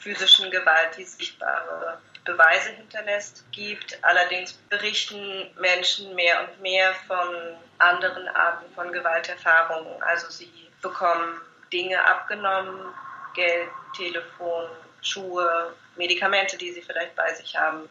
physischen 0.00 0.50
Gewalt, 0.50 0.96
die 0.96 1.04
sichtbare 1.04 1.98
Beweise 2.24 2.70
hinterlässt, 2.70 3.44
gibt. 3.52 3.98
Allerdings 4.02 4.52
berichten 4.52 5.50
Menschen 5.60 6.14
mehr 6.14 6.40
und 6.40 6.60
mehr 6.62 6.94
von 7.06 7.56
anderen 7.78 8.28
Arten 8.28 8.72
von 8.74 8.92
Gewalterfahrungen. 8.92 10.02
Also 10.02 10.30
sie 10.30 10.50
bekommen 10.80 11.40
Dinge 11.72 12.04
abgenommen, 12.04 12.94
Geld, 13.34 13.70
Telefon, 13.96 14.68
Schuhe, 15.02 15.74
Medikamente, 15.96 16.56
die 16.56 16.72
sie 16.72 16.82
vielleicht 16.82 17.14
bei 17.14 17.32
sich 17.34 17.56
haben, 17.56 17.88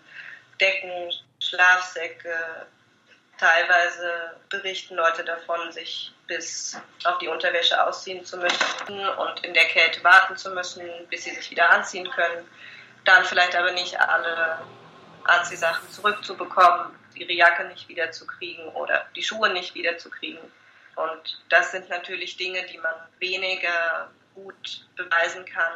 Decken, 0.60 1.12
Schlafsäcke. 1.39 2.67
Teilweise 3.38 4.36
berichten 4.50 4.96
Leute 4.96 5.24
davon, 5.24 5.72
sich 5.72 6.12
bis 6.25 6.75
auf 7.03 7.19
die 7.19 7.27
Unterwäsche 7.27 7.81
ausziehen 7.86 8.25
zu 8.25 8.38
müssen 8.38 9.10
und 9.17 9.46
in 9.46 9.53
der 9.53 9.65
Kälte 9.65 10.03
warten 10.03 10.36
zu 10.36 10.50
müssen, 10.51 10.84
bis 11.10 11.24
sie 11.24 11.36
sich 11.36 11.51
wieder 11.51 11.69
anziehen 11.69 12.10
können. 12.10 12.48
Dann 13.05 13.24
vielleicht 13.25 13.55
aber 13.55 13.72
nicht 13.72 14.00
alle 14.00 14.60
Anziehsachen 15.25 15.88
zurückzubekommen, 15.91 16.98
ihre 17.13 17.34
Jacke 17.34 17.65
nicht 17.65 17.88
wiederzukriegen 17.88 18.69
oder 18.69 19.05
die 19.15 19.24
Schuhe 19.24 19.50
nicht 19.50 19.75
wiederzukriegen. 19.75 20.41
Und 20.97 21.43
das 21.49 21.71
sind 21.71 21.89
natürlich 21.89 22.37
Dinge, 22.37 22.65
die 22.65 22.77
man 22.77 22.95
weniger 23.19 24.11
gut 24.35 24.85
beweisen 24.95 25.45
kann 25.45 25.73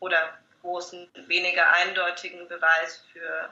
oder 0.00 0.38
einen 0.62 1.28
weniger 1.28 1.72
eindeutigen 1.72 2.46
Beweis 2.48 3.02
für 3.12 3.50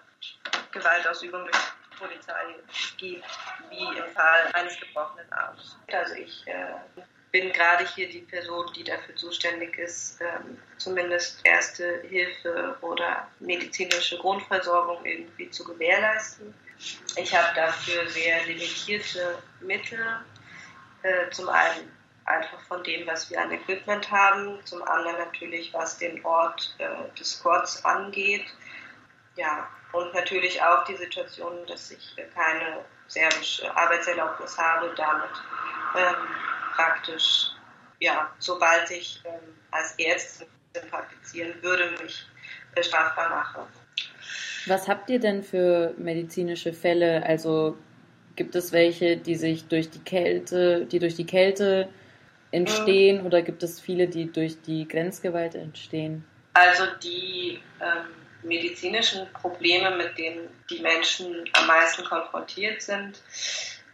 Gewaltausübung 0.73 1.45
durch 1.45 1.57
die 1.57 1.97
Polizei 1.97 2.55
gibt, 2.99 3.25
wie 3.71 3.99
im 3.99 4.13
Fall 4.15 4.51
eines 4.53 4.79
gebrochenen 4.79 5.31
Arms. 5.33 5.77
Also 5.91 6.15
ich 6.15 6.47
äh, 6.47 6.75
bin 7.33 7.53
gerade 7.53 7.87
hier 7.95 8.09
die 8.09 8.21
Person, 8.21 8.67
die 8.75 8.85
dafür 8.85 9.15
zuständig 9.17 9.79
ist, 9.79 10.21
ähm, 10.21 10.59
zumindest 10.79 11.41
erste 11.45 12.03
Hilfe 12.03 12.77
oder 12.81 13.29
medizinische 13.41 14.19
Grundversorgung 14.19 15.05
irgendwie 15.05 15.51
zu 15.51 15.65
gewährleisten. 15.65 16.55
Ich 17.17 17.35
habe 17.35 17.55
dafür 17.55 18.09
sehr 18.09 18.45
limitierte 18.47 19.43
Mittel. 19.61 20.21
Äh, 21.03 21.31
zum 21.31 21.49
einen 21.49 21.93
einfach 22.25 22.61
von 22.63 22.83
dem, 22.85 23.07
was 23.07 23.31
wir 23.31 23.41
an 23.41 23.53
Equipment 23.53 24.11
haben, 24.11 24.59
zum 24.65 24.83
anderen 24.83 25.17
natürlich, 25.17 25.73
was 25.73 25.99
den 25.99 26.25
Ort 26.25 26.75
äh, 26.79 26.89
des 27.19 27.39
Squads 27.39 27.85
angeht. 27.85 28.45
Ja, 29.37 29.69
und 29.93 30.13
natürlich 30.15 30.61
auch 30.63 30.85
die 30.85 30.97
Situation, 30.97 31.67
dass 31.67 31.91
ich 31.91 32.15
äh, 32.17 32.25
keine 32.35 32.85
serbische 33.07 33.75
Arbeitserlaubnis 33.75 34.59
habe, 34.59 34.93
damit 34.97 35.31
ähm, 35.97 36.29
praktisch, 36.75 37.53
ja, 38.01 38.31
sobald 38.39 38.91
ich 38.91 39.23
ähm, 39.25 39.57
als 39.71 39.95
Ärztin 39.99 40.49
praktizieren 40.91 41.63
würde, 41.63 41.91
mich 42.03 42.27
äh, 42.75 42.83
strafbar 42.83 43.31
mache. 43.31 43.67
Was 44.67 44.87
habt 44.87 45.09
ihr 45.09 45.19
denn 45.19 45.43
für 45.43 45.95
medizinische 45.97 46.75
Fälle? 46.75 47.23
Also 47.25 47.79
gibt 48.39 48.55
es 48.55 48.73
welche, 48.73 49.17
die 49.17 49.35
sich 49.35 49.67
durch 49.67 49.91
die 49.91 49.99
Kälte, 49.99 50.87
die 50.87 51.01
durch 51.01 51.17
die 51.17 51.27
Kälte 51.27 51.89
entstehen 52.53 53.27
oder 53.27 53.43
gibt 53.43 53.63
es 53.65 53.81
viele, 53.81 54.07
die 54.07 54.33
durch 54.33 54.63
die 54.63 54.87
Grenzgewalt 54.87 55.57
entstehen? 55.57 56.25
Also 56.55 56.85
die 57.03 57.61
ähm, 57.81 58.15
medizinischen 58.45 59.31
Probleme, 59.33 59.91
mit 59.97 60.17
denen 60.17 60.49
die 60.71 60.81
Menschen 60.81 61.45
am 61.53 61.67
meisten 61.67 62.05
konfrontiert 62.05 62.81
sind, 62.81 63.21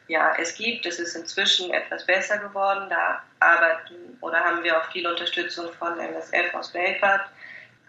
ja, 0.09 0.35
es 0.39 0.55
gibt, 0.55 0.85
es 0.85 0.99
ist 0.99 1.17
inzwischen 1.17 1.73
etwas 1.73 2.05
besser 2.05 2.37
geworden. 2.37 2.91
Da 2.91 3.23
arbeiten 3.41 4.19
oder 4.21 4.39
haben 4.39 4.63
wir 4.63 4.79
auch 4.79 4.85
viel 4.93 5.07
Unterstützung 5.07 5.73
von 5.73 5.99
MSF 5.99 6.53
aus 6.53 6.71
Belgrad. 6.71 7.23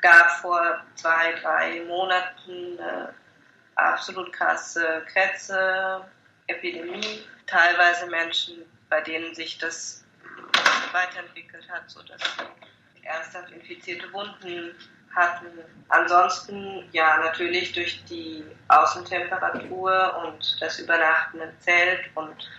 Gab 0.01 0.31
vor 0.39 0.81
zwei, 0.95 1.33
drei 1.41 1.81
Monaten 1.81 2.79
eine 2.79 3.13
absolut 3.75 4.31
krasse 4.31 5.03
Krätze-Epidemie. 6.47 7.23
Teilweise 7.47 8.07
Menschen, 8.07 8.65
bei 8.89 9.01
denen 9.01 9.33
sich 9.35 9.57
das 9.57 10.03
weiterentwickelt 10.91 11.67
hat, 11.69 11.89
sodass 11.89 12.21
sie 12.21 13.05
ernsthaft 13.05 13.51
infizierte 13.51 14.11
Wunden 14.13 14.75
hatten. 15.13 15.47
Ansonsten 15.89 16.89
ja 16.91 17.17
natürlich 17.17 17.73
durch 17.73 18.03
die 18.05 18.43
Außentemperatur 18.67 20.23
und 20.25 20.57
das 20.59 20.79
Übernachten 20.79 21.39
im 21.39 21.59
Zelt 21.59 22.09
und 22.15 22.49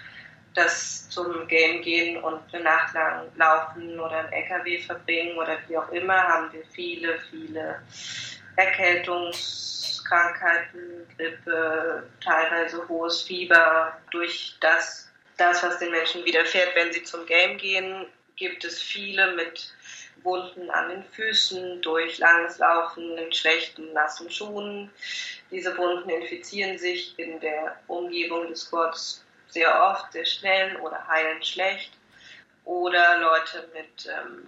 das 0.55 1.09
zum 1.11 1.47
Game 1.49 1.83
gehen 1.83 2.23
und 2.23 2.40
eine 2.52 2.64
Nacht 2.64 2.95
lang 2.95 3.26
laufen 3.37 4.00
oder 4.00 4.21
ein 4.21 4.33
LKW 4.33 4.78
verbringen 4.78 5.37
oder 5.37 5.59
wie 5.69 5.76
auch 5.76 5.90
immer, 5.90 6.16
haben 6.16 6.50
wir 6.52 6.64
viele, 6.73 7.19
viele 7.31 7.83
Erkältungskrankheiten, 8.57 11.07
Grippe, 11.17 12.09
teilweise 12.23 12.87
hohes 12.89 13.23
Fieber 13.23 13.97
durch 14.11 14.57
das, 14.61 15.11
das, 15.37 15.63
was 15.63 15.79
den 15.79 15.91
Menschen 15.91 16.25
widerfährt, 16.25 16.75
wenn 16.75 16.93
sie 16.93 17.03
zum 17.03 17.27
Game 17.27 17.59
gehen, 17.59 18.07
gibt 18.37 18.65
es 18.65 18.81
viele 18.81 19.35
mit 19.35 19.75
Wunden 20.23 20.71
an 20.71 20.89
den 20.89 21.05
Füßen 21.05 21.83
durch 21.83 22.19
langes 22.19 22.59
Laufen 22.59 23.17
in 23.17 23.33
schlechten, 23.33 23.93
nassen 23.93 24.31
Schuhen. 24.31 24.91
Diese 25.51 25.77
Wunden 25.77 26.11
infizieren 26.11 26.79
sich 26.79 27.19
in 27.19 27.41
der 27.41 27.79
Umgebung 27.87 28.49
des 28.49 28.63
Squats 28.63 29.25
sehr 29.49 29.83
oft, 29.83 30.13
sehr 30.13 30.27
schnell 30.27 30.77
oder 30.77 31.07
heilen 31.07 31.43
schlecht. 31.43 31.93
Oder 32.65 33.21
Leute 33.21 33.69
mit 33.73 34.07
ähm, 34.07 34.47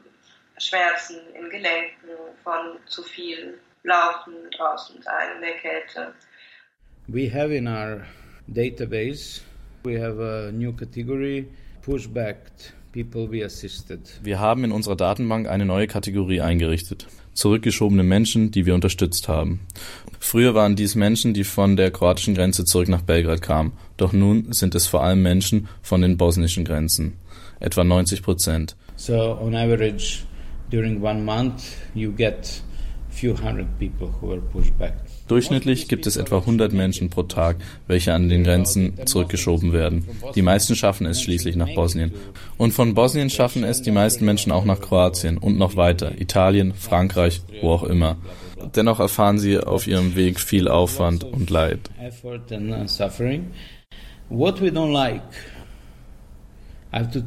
Schmerzen 0.58 1.20
in 1.34 1.48
Gelenken 1.50 2.10
von 2.42 2.78
zu 2.86 3.04
viel 3.04 3.60
Laufen 3.84 4.34
draußen 4.56 5.00
sein 5.02 5.36
in 5.36 5.40
der 5.42 5.56
Kälte. 5.56 6.14
We 7.06 7.32
have 7.32 7.54
in 7.54 7.66
our 7.66 8.02
database, 8.48 9.40
we 9.84 10.00
have 10.00 10.20
a 10.20 10.52
new 10.52 10.72
category, 10.72 11.46
pushback 11.82 12.36
wir 12.94 14.40
haben 14.40 14.64
in 14.64 14.72
unserer 14.72 14.96
Datenbank 14.96 15.46
eine 15.46 15.66
neue 15.66 15.86
Kategorie 15.86 16.40
eingerichtet. 16.40 17.06
Zurückgeschobene 17.34 18.02
Menschen, 18.02 18.50
die 18.50 18.66
wir 18.66 18.74
unterstützt 18.74 19.28
haben. 19.28 19.60
Früher 20.18 20.54
waren 20.54 20.74
dies 20.74 20.94
Menschen, 20.94 21.34
die 21.34 21.44
von 21.44 21.76
der 21.76 21.90
kroatischen 21.90 22.34
Grenze 22.34 22.64
zurück 22.64 22.88
nach 22.88 23.02
Belgrad 23.02 23.42
kamen. 23.42 23.72
Doch 23.98 24.12
nun 24.12 24.52
sind 24.52 24.74
es 24.74 24.86
vor 24.86 25.02
allem 25.02 25.22
Menschen 25.22 25.68
von 25.82 26.00
den 26.00 26.16
bosnischen 26.16 26.64
Grenzen. 26.64 27.18
Etwa 27.60 27.84
90 27.84 28.22
Prozent. 28.22 28.74
So 28.96 29.38
on 29.40 29.54
average, 29.54 30.24
during 30.70 31.02
one 31.02 31.22
month, 31.22 31.76
you 31.94 32.10
get 32.10 32.62
Durchschnittlich 35.28 35.88
gibt 35.88 36.06
es 36.06 36.16
etwa 36.16 36.38
100 36.38 36.72
Menschen 36.72 37.10
pro 37.10 37.22
Tag, 37.24 37.56
welche 37.86 38.14
an 38.14 38.28
den 38.28 38.44
Grenzen 38.44 38.94
zurückgeschoben 39.06 39.72
werden. 39.72 40.06
Die 40.34 40.42
meisten 40.42 40.74
schaffen 40.76 41.06
es 41.06 41.20
schließlich 41.22 41.56
nach 41.56 41.74
Bosnien. 41.74 42.12
Und 42.56 42.72
von 42.72 42.94
Bosnien 42.94 43.30
schaffen 43.30 43.64
es 43.64 43.82
die 43.82 43.90
meisten 43.90 44.24
Menschen 44.24 44.52
auch 44.52 44.64
nach 44.64 44.80
Kroatien 44.80 45.38
und 45.38 45.58
noch 45.58 45.76
weiter, 45.76 46.20
Italien, 46.20 46.74
Frankreich, 46.74 47.42
wo 47.60 47.72
auch 47.72 47.84
immer. 47.84 48.16
Dennoch 48.74 49.00
erfahren 49.00 49.38
sie 49.38 49.58
auf 49.58 49.86
ihrem 49.86 50.16
Weg 50.16 50.40
viel 50.40 50.68
Aufwand 50.68 51.24
und 51.24 51.50
Leid. 51.50 51.90
What 54.30 54.60
we 54.60 54.68
don't 54.68 54.92
like, 54.92 55.22
I 56.92 56.98
have 56.98 57.10
to 57.12 57.22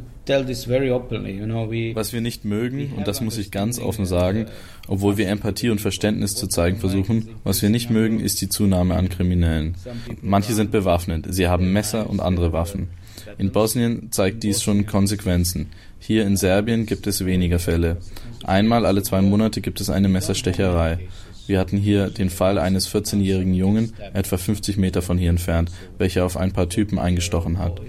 was 1.96 2.14
wir 2.14 2.22
nicht 2.22 2.46
mögen, 2.46 2.94
und 2.96 3.08
das 3.08 3.22
muss 3.22 3.38
ich 3.38 3.52
ganz 3.52 3.80
offen 3.80 4.06
sagen, 4.06 4.46
obwohl 4.88 5.18
wir 5.18 5.28
Empathie 5.28 5.70
und 5.70 5.82
Verständnis 5.82 6.36
zu 6.36 6.48
zeigen 6.48 6.78
versuchen, 6.78 7.30
was 7.44 7.62
wir 7.62 7.70
nicht 7.70 7.90
mögen, 7.90 8.20
ist 8.20 8.42
die 8.42 8.50
Zunahme 8.50 8.96
an 8.96 9.10
Kriminellen. 9.10 9.76
Manche 10.22 10.54
sind 10.54 10.72
bewaffnet, 10.72 11.26
sie 11.30 11.48
haben 11.48 11.74
Messer 11.74 12.10
und 12.10 12.20
andere 12.20 12.54
Waffen. 12.54 12.90
In 13.38 13.52
Bosnien 13.52 14.12
zeigt 14.12 14.44
dies 14.44 14.62
schon 14.62 14.86
Konsequenzen. 14.86 15.68
Hier 16.00 16.26
in 16.26 16.38
Serbien 16.38 16.86
gibt 16.86 17.08
es 17.08 17.26
weniger 17.26 17.60
Fälle. 17.60 17.98
Einmal 18.44 18.86
alle 18.86 19.04
zwei 19.04 19.22
Monate 19.22 19.62
gibt 19.62 19.82
es 19.82 19.90
eine 19.90 20.10
Messerstecherei. 20.10 21.00
Wir 21.48 21.60
hatten 21.60 21.78
hier 21.78 22.10
den 22.10 22.30
Fall 22.30 22.58
eines 22.58 22.94
14-jährigen 22.94 23.54
Jungen, 23.54 23.94
etwa 24.14 24.38
50 24.38 24.78
Meter 24.78 25.02
von 25.02 25.18
hier 25.18 25.30
entfernt, 25.30 25.72
welcher 25.98 26.26
auf 26.26 26.38
ein 26.38 26.54
paar 26.54 26.70
Typen 26.70 26.98
eingestochen 27.00 27.60
hat. 27.60 27.82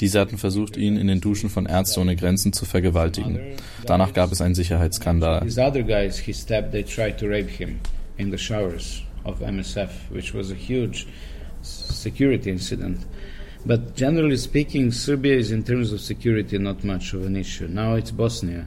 Diese 0.00 0.20
hatten 0.20 0.38
versucht, 0.38 0.76
ihn 0.76 0.96
in 0.96 1.06
den 1.06 1.20
Duschen 1.20 1.50
von 1.50 1.66
Ärzte 1.66 2.00
ohne 2.00 2.16
Grenzen 2.16 2.52
zu 2.52 2.64
vergewaltigen. 2.64 3.38
Danach 3.86 4.12
gab 4.12 4.32
es 4.32 4.40
einen 4.40 4.54
Sicherheitsskandal. 4.54 5.42
in 8.16 8.30
the 8.30 8.38
showers 8.38 9.02
of 9.24 9.40
MSF, 9.40 9.90
which 10.10 10.34
was 10.34 10.50
a 10.50 10.54
huge 10.54 11.06
security 11.62 12.50
incident. 12.50 12.98
But 13.66 13.96
generally 13.96 14.36
speaking, 14.36 14.92
Serbia 14.92 15.36
is 15.36 15.50
in 15.50 15.64
terms 15.64 15.92
of 15.92 16.00
security 16.00 16.58
not 16.58 16.84
much 16.84 17.14
of 17.14 17.24
an 17.24 17.36
issue. 17.36 17.66
Now 17.66 17.94
it's 17.94 18.12
Bosnia. 18.12 18.66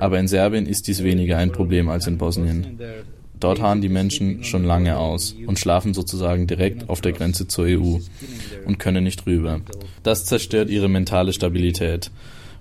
Aber 0.00 0.18
in 0.18 0.26
Serbien 0.26 0.66
ist 0.66 0.88
dies 0.88 1.02
weniger 1.04 1.36
ein 1.36 1.52
Problem 1.52 1.88
als 1.90 2.06
in 2.06 2.16
Bosnien. 2.18 2.78
Dort 3.42 3.60
harren 3.60 3.80
die 3.80 3.88
Menschen 3.88 4.44
schon 4.44 4.62
lange 4.62 4.98
aus 4.98 5.34
und 5.48 5.58
schlafen 5.58 5.94
sozusagen 5.94 6.46
direkt 6.46 6.88
auf 6.88 7.00
der 7.00 7.10
Grenze 7.10 7.48
zur 7.48 7.64
EU 7.64 7.98
und 8.66 8.78
können 8.78 9.02
nicht 9.02 9.26
rüber. 9.26 9.60
Das 10.04 10.26
zerstört 10.26 10.70
ihre 10.70 10.88
mentale 10.88 11.32
Stabilität. 11.32 12.12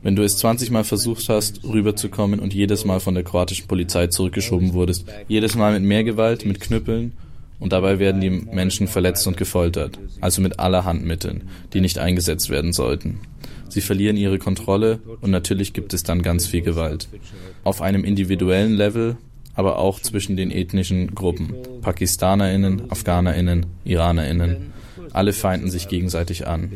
Wenn 0.01 0.15
du 0.15 0.23
es 0.23 0.37
20 0.37 0.71
Mal 0.71 0.83
versucht 0.83 1.29
hast, 1.29 1.63
rüberzukommen 1.63 2.39
und 2.39 2.55
jedes 2.55 2.83
Mal 2.83 2.99
von 2.99 3.13
der 3.13 3.23
kroatischen 3.23 3.67
Polizei 3.67 4.07
zurückgeschoben 4.07 4.73
wurdest, 4.73 5.05
jedes 5.27 5.55
Mal 5.55 5.73
mit 5.73 5.83
mehr 5.83 6.03
Gewalt, 6.03 6.45
mit 6.45 6.59
Knüppeln, 6.59 7.13
und 7.59 7.73
dabei 7.73 7.99
werden 7.99 8.19
die 8.19 8.31
Menschen 8.31 8.87
verletzt 8.87 9.27
und 9.27 9.37
gefoltert, 9.37 9.99
also 10.19 10.41
mit 10.41 10.57
allerhand 10.57 11.05
Mitteln, 11.05 11.43
die 11.73 11.81
nicht 11.81 11.99
eingesetzt 11.99 12.49
werden 12.49 12.73
sollten. 12.73 13.19
Sie 13.69 13.81
verlieren 13.81 14.17
ihre 14.17 14.39
Kontrolle 14.39 14.99
und 15.21 15.29
natürlich 15.29 15.73
gibt 15.73 15.93
es 15.93 16.01
dann 16.01 16.23
ganz 16.23 16.47
viel 16.47 16.61
Gewalt. 16.61 17.07
Auf 17.63 17.83
einem 17.83 18.03
individuellen 18.03 18.73
Level, 18.73 19.17
aber 19.55 19.77
auch 19.77 19.99
zwischen 19.99 20.35
den 20.35 20.51
ethnischen 20.51 21.13
Gruppen. 21.13 21.55
PakistanerInnen, 21.81 22.91
AfghanerInnen, 22.91 23.65
IranerInnen. 23.83 24.73
Alle 25.13 25.33
feinden 25.33 25.69
sich 25.69 25.87
gegenseitig 25.87 26.47
an. 26.47 26.71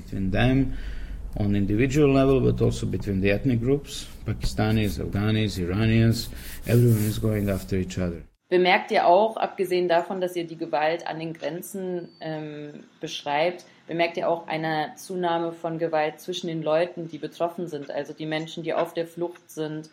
on 1.38 1.56
individual 1.56 2.12
level, 2.12 2.40
but 2.40 2.62
also 2.62 2.86
between 2.88 3.22
the 3.22 3.30
ethnic 3.30 3.62
groups, 3.62 4.08
Pakistanis, 4.26 5.00
Afghanis, 5.00 5.58
Iranians, 5.58 6.30
everyone 6.66 7.06
is 7.06 7.20
going 7.20 7.50
after 7.50 7.76
each 7.78 7.98
other. 7.98 8.22
Bemerkt 8.48 8.92
ihr 8.92 9.08
auch, 9.08 9.38
abgesehen 9.38 9.90
davon, 9.90 10.22
dass 10.22 10.36
ihr 10.36 10.46
die 10.46 10.58
Gewalt 10.58 11.08
an 11.08 11.20
den 11.20 11.34
Grenzen 11.34 12.10
ähm, 12.22 12.84
beschreibt, 13.02 13.66
bemerkt 13.88 14.18
ihr 14.18 14.30
auch 14.30 14.48
eine 14.48 14.92
Zunahme 14.98 15.52
von 15.52 15.80
Gewalt 15.80 16.20
zwischen 16.20 16.48
den 16.48 16.62
Leuten, 16.62 17.08
die 17.08 17.18
betroffen 17.18 17.68
sind, 17.68 17.90
also 17.90 18.14
die 18.14 18.28
Menschen, 18.28 18.64
die 18.64 18.74
auf 18.74 18.94
der 18.94 19.08
Flucht 19.08 19.50
sind? 19.50 19.90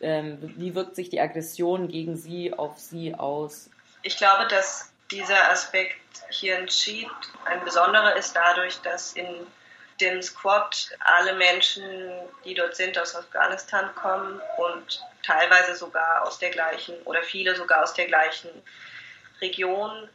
Ähm, 0.00 0.38
wie 0.56 0.74
wirkt 0.74 0.96
sich 0.96 1.08
die 1.08 1.20
Aggression 1.20 1.88
gegen 1.88 2.16
sie 2.16 2.52
auf 2.52 2.78
sie 2.78 3.14
aus? 3.14 3.70
Ich 4.02 4.16
glaube, 4.16 4.46
dass 4.48 4.92
dieser 5.10 5.50
Aspekt 5.50 5.96
hier 6.30 6.68
Sheet 6.68 7.08
ein 7.44 7.64
besonderer 7.64 8.16
ist, 8.16 8.34
dadurch, 8.34 8.80
dass 8.82 9.14
in 9.14 9.46
dem 10.00 10.20
Squad 10.22 10.90
alle 11.00 11.34
Menschen, 11.34 11.84
die 12.44 12.54
dort 12.54 12.76
sind, 12.76 12.98
aus 12.98 13.14
Afghanistan 13.14 13.94
kommen 13.94 14.40
und 14.58 15.00
teilweise 15.22 15.76
sogar 15.76 16.26
aus 16.26 16.38
der 16.38 16.50
gleichen 16.50 16.96
oder 17.04 17.22
viele 17.22 17.54
sogar 17.54 17.82
aus 17.82 17.94
der 17.94 18.06
gleichen 18.06 18.50
Region, 19.40 20.08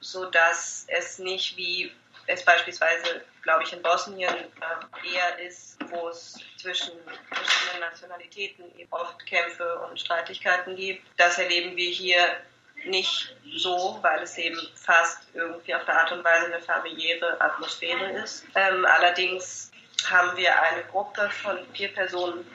sodass 0.00 0.86
es 0.88 1.18
nicht 1.18 1.56
wie 1.56 1.90
es 2.26 2.44
beispielsweise, 2.44 3.24
glaube 3.42 3.64
ich, 3.64 3.72
in 3.72 3.82
Bosnien 3.82 4.34
äh, 4.34 5.14
eher 5.14 5.38
ist, 5.38 5.76
wo 5.90 6.08
es 6.08 6.38
zwischen 6.56 6.92
verschiedenen 7.30 7.80
Nationalitäten 7.80 8.64
oft 8.90 9.24
Kämpfe 9.26 9.78
und 9.80 10.00
Streitigkeiten 10.00 10.76
gibt. 10.76 11.06
Das 11.16 11.38
erleben 11.38 11.76
wir 11.76 11.90
hier 11.90 12.18
nicht 12.86 13.34
so, 13.56 13.98
weil 14.02 14.22
es 14.22 14.36
eben 14.36 14.58
fast 14.74 15.22
irgendwie 15.34 15.74
auf 15.74 15.86
eine 15.88 16.00
Art 16.00 16.12
und 16.12 16.24
Weise 16.24 16.46
eine 16.46 16.60
familiäre 16.60 17.40
Atmosphäre 17.40 18.10
ist. 18.22 18.44
Ähm, 18.54 18.84
allerdings 18.84 19.70
haben 20.10 20.36
wir 20.36 20.60
eine 20.60 20.84
Gruppe 20.84 21.30
von 21.30 21.58
vier 21.72 21.88
Personen 21.92 22.46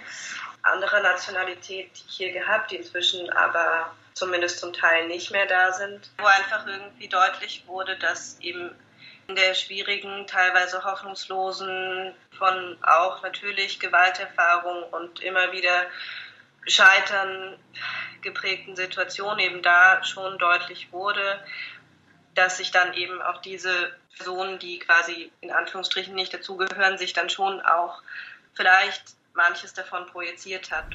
anderer 0.62 1.02
Nationalität 1.02 1.92
hier 2.08 2.32
gehabt, 2.32 2.72
die 2.72 2.76
inzwischen 2.76 3.30
aber 3.32 3.96
zumindest 4.14 4.60
zum 4.60 4.74
Teil 4.74 5.08
nicht 5.08 5.32
mehr 5.32 5.46
da 5.46 5.72
sind, 5.72 6.12
wo 6.18 6.26
einfach 6.26 6.68
irgendwie 6.68 7.08
deutlich 7.08 7.64
wurde, 7.66 7.98
dass 7.98 8.38
eben 8.40 8.76
in 9.30 9.36
der 9.36 9.54
schwierigen, 9.54 10.26
teilweise 10.26 10.84
hoffnungslosen, 10.84 12.14
von 12.38 12.78
auch 12.82 13.22
natürlich 13.22 13.80
Gewalterfahrung 13.80 14.84
und 14.92 15.22
immer 15.22 15.52
wieder 15.52 15.86
Scheitern 16.66 17.58
geprägten 18.22 18.76
Situation 18.76 19.38
eben 19.38 19.62
da 19.62 20.04
schon 20.04 20.38
deutlich 20.40 20.92
wurde, 20.92 21.40
dass 22.34 22.58
sich 22.58 22.72
dann 22.72 22.94
eben 22.96 23.22
auch 23.22 23.40
diese 23.42 23.94
Personen, 24.18 24.58
die 24.58 24.80
quasi 24.80 25.32
in 25.42 25.52
Anführungsstrichen 25.52 26.16
nicht 26.16 26.34
dazugehören, 26.34 26.98
sich 26.98 27.14
dann 27.14 27.30
schon 27.30 27.62
auch 27.62 28.02
vielleicht 28.54 29.04
manches 29.34 29.74
davon 29.74 30.08
projiziert 30.08 30.72
hat. 30.72 30.88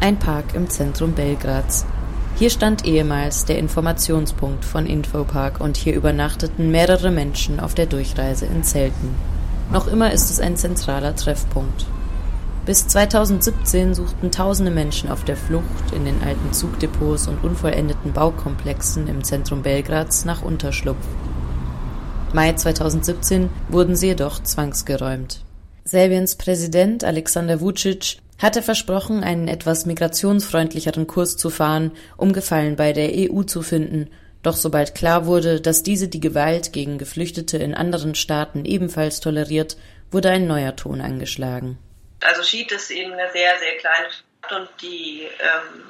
Ein 0.00 0.18
Park 0.18 0.54
im 0.54 0.70
Zentrum 0.70 1.14
Belgrads. 1.14 1.84
Hier 2.38 2.50
stand 2.50 2.84
ehemals 2.84 3.46
der 3.46 3.58
Informationspunkt 3.58 4.66
von 4.66 4.84
Infopark 4.84 5.58
und 5.58 5.78
hier 5.78 5.94
übernachteten 5.94 6.70
mehrere 6.70 7.10
Menschen 7.10 7.60
auf 7.60 7.74
der 7.74 7.86
Durchreise 7.86 8.44
in 8.44 8.62
Zelten. 8.62 9.14
Noch 9.72 9.86
immer 9.86 10.12
ist 10.12 10.28
es 10.28 10.38
ein 10.38 10.54
zentraler 10.56 11.16
Treffpunkt. 11.16 11.86
Bis 12.66 12.86
2017 12.88 13.94
suchten 13.94 14.30
tausende 14.30 14.70
Menschen 14.70 15.08
auf 15.08 15.24
der 15.24 15.36
Flucht 15.38 15.92
in 15.94 16.04
den 16.04 16.22
alten 16.22 16.52
Zugdepots 16.52 17.26
und 17.26 17.42
unvollendeten 17.42 18.12
Baukomplexen 18.12 19.08
im 19.08 19.24
Zentrum 19.24 19.62
Belgrads 19.62 20.26
nach 20.26 20.42
Unterschlupf. 20.42 21.06
Mai 22.34 22.52
2017 22.52 23.48
wurden 23.70 23.96
sie 23.96 24.08
jedoch 24.08 24.42
zwangsgeräumt. 24.42 25.42
Serbiens 25.84 26.34
Präsident 26.34 27.02
Alexander 27.02 27.60
Vucic 27.62 28.18
hatte 28.38 28.62
versprochen, 28.62 29.24
einen 29.24 29.48
etwas 29.48 29.86
migrationsfreundlicheren 29.86 31.06
Kurs 31.06 31.36
zu 31.36 31.50
fahren, 31.50 31.92
um 32.16 32.32
Gefallen 32.32 32.76
bei 32.76 32.92
der 32.92 33.10
EU 33.12 33.42
zu 33.42 33.62
finden 33.62 34.10
doch 34.46 34.54
sobald 34.54 34.94
klar 34.94 35.26
wurde, 35.26 35.60
dass 35.60 35.82
diese 35.82 36.06
die 36.06 36.20
Gewalt 36.20 36.72
gegen 36.72 36.98
Geflüchtete 36.98 37.58
in 37.58 37.74
anderen 37.74 38.14
Staaten 38.14 38.64
ebenfalls 38.64 39.18
toleriert, 39.18 39.76
wurde 40.12 40.30
ein 40.30 40.46
neuer 40.46 40.76
Ton 40.76 41.00
angeschlagen. 41.00 41.78
Also 42.20 42.44
Schied 42.44 42.70
ist 42.70 42.92
eben 42.92 43.12
eine 43.12 43.28
sehr, 43.32 43.58
sehr 43.58 43.76
kleine 43.78 44.06
Stadt 44.08 44.52
und 44.52 44.68
die 44.80 45.22
ähm, 45.40 45.82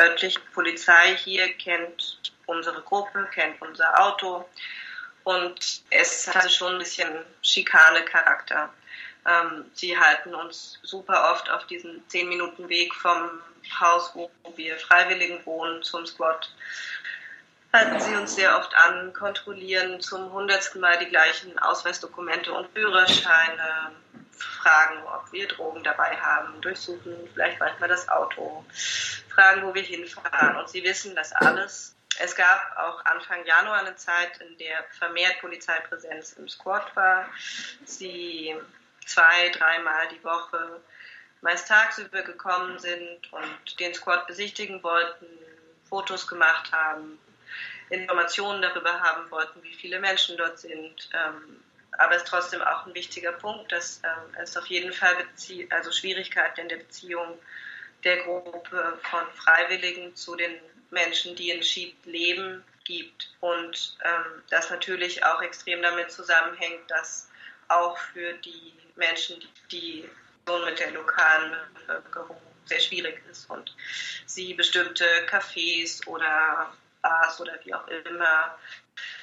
örtliche 0.00 0.40
Polizei 0.54 1.14
hier 1.22 1.46
kennt 1.58 2.22
unsere 2.46 2.80
Gruppe, 2.80 3.28
kennt 3.34 3.60
unser 3.60 4.02
Auto 4.02 4.46
und 5.24 5.82
es 5.90 6.34
hatte 6.34 6.48
schon 6.48 6.72
ein 6.72 6.78
bisschen 6.78 7.10
Schikane-Charakter. 7.42 8.72
Ähm, 9.26 9.64
sie 9.72 9.98
halten 9.98 10.34
uns 10.34 10.78
super 10.82 11.32
oft 11.32 11.50
auf 11.50 11.66
diesen 11.66 12.06
10 12.08 12.28
Minuten 12.28 12.68
Weg 12.68 12.94
vom 12.94 13.30
Haus, 13.80 14.10
wo 14.14 14.30
wir 14.56 14.76
Freiwilligen 14.76 15.44
wohnen, 15.46 15.82
zum 15.82 16.06
Squad 16.06 16.50
halten 17.74 18.00
sie 18.00 18.14
uns 18.14 18.36
sehr 18.36 18.56
oft 18.56 18.72
an, 18.76 19.12
kontrollieren 19.12 20.00
zum 20.00 20.32
hundertsten 20.32 20.80
Mal 20.80 20.96
die 20.98 21.08
gleichen 21.08 21.58
Ausweisdokumente 21.58 22.52
und 22.52 22.72
Führerscheine, 22.72 23.90
fragen, 24.36 25.02
ob 25.06 25.32
wir 25.32 25.48
Drogen 25.48 25.82
dabei 25.82 26.16
haben, 26.16 26.60
durchsuchen 26.60 27.28
vielleicht 27.32 27.58
manchmal 27.58 27.88
das 27.88 28.08
Auto, 28.08 28.64
fragen, 29.28 29.62
wo 29.62 29.74
wir 29.74 29.82
hinfahren. 29.82 30.56
Und 30.56 30.68
sie 30.68 30.84
wissen 30.84 31.14
das 31.14 31.32
alles. 31.32 31.96
Es 32.20 32.36
gab 32.36 32.60
auch 32.78 33.04
Anfang 33.06 33.44
Januar 33.44 33.80
eine 33.80 33.96
Zeit, 33.96 34.40
in 34.40 34.56
der 34.58 34.84
vermehrt 34.98 35.40
Polizeipräsenz 35.40 36.34
im 36.34 36.48
Squad 36.48 36.94
war. 36.94 37.28
Sie 37.84 38.54
zwei, 39.06 39.50
dreimal 39.50 40.08
die 40.08 40.22
Woche 40.24 40.80
meist 41.40 41.68
tagsüber 41.68 42.22
gekommen 42.22 42.78
sind 42.78 43.32
und 43.32 43.80
den 43.80 43.94
Squad 43.94 44.26
besichtigen 44.26 44.82
wollten, 44.82 45.26
Fotos 45.88 46.26
gemacht 46.26 46.72
haben, 46.72 47.18
Informationen 47.90 48.62
darüber 48.62 48.98
haben 49.00 49.30
wollten, 49.30 49.62
wie 49.62 49.74
viele 49.74 50.00
Menschen 50.00 50.36
dort 50.38 50.58
sind. 50.58 51.10
Ähm, 51.12 51.62
aber 51.98 52.16
es 52.16 52.22
ist 52.22 52.28
trotzdem 52.28 52.62
auch 52.62 52.86
ein 52.86 52.94
wichtiger 52.94 53.32
Punkt, 53.32 53.70
dass 53.70 54.00
ähm, 54.02 54.34
es 54.42 54.56
auf 54.56 54.66
jeden 54.66 54.92
Fall 54.92 55.14
Bezie 55.16 55.68
also 55.70 55.92
Schwierigkeiten 55.92 56.60
in 56.60 56.68
der 56.68 56.78
Beziehung 56.78 57.38
der 58.02 58.22
Gruppe 58.24 58.98
von 59.10 59.26
Freiwilligen 59.34 60.14
zu 60.16 60.34
den 60.34 60.54
Menschen, 60.90 61.36
die 61.36 61.50
in 61.50 61.62
Schied 61.62 61.94
leben, 62.04 62.64
gibt. 62.84 63.34
Und 63.40 63.96
ähm, 64.04 64.42
das 64.50 64.70
natürlich 64.70 65.24
auch 65.24 65.42
extrem 65.42 65.82
damit 65.82 66.10
zusammenhängt, 66.10 66.90
dass 66.90 67.30
auch 67.68 67.98
für 67.98 68.34
die 68.34 68.74
Menschen, 68.96 69.42
die 69.70 70.08
mit 70.66 70.78
der 70.78 70.90
lokalen 70.90 71.56
Bevölkerung 71.74 72.40
sehr 72.66 72.80
schwierig 72.80 73.22
ist 73.30 73.48
und 73.50 73.74
sie 74.26 74.54
bestimmte 74.54 75.04
Cafés 75.26 76.06
oder 76.06 76.72
Bars 77.02 77.40
oder 77.40 77.58
wie 77.64 77.74
auch 77.74 77.86
immer 77.88 78.58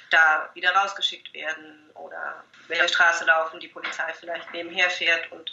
da 0.10 0.50
wieder 0.54 0.72
rausgeschickt 0.76 1.34
werden 1.34 1.90
oder 1.94 2.44
wenn 2.68 2.80
der 2.80 2.88
Straße 2.88 3.26
laufen, 3.26 3.60
die 3.60 3.68
Polizei 3.68 4.14
vielleicht 4.14 4.52
nebenher 4.54 4.90
fährt 4.90 5.32
und 5.32 5.52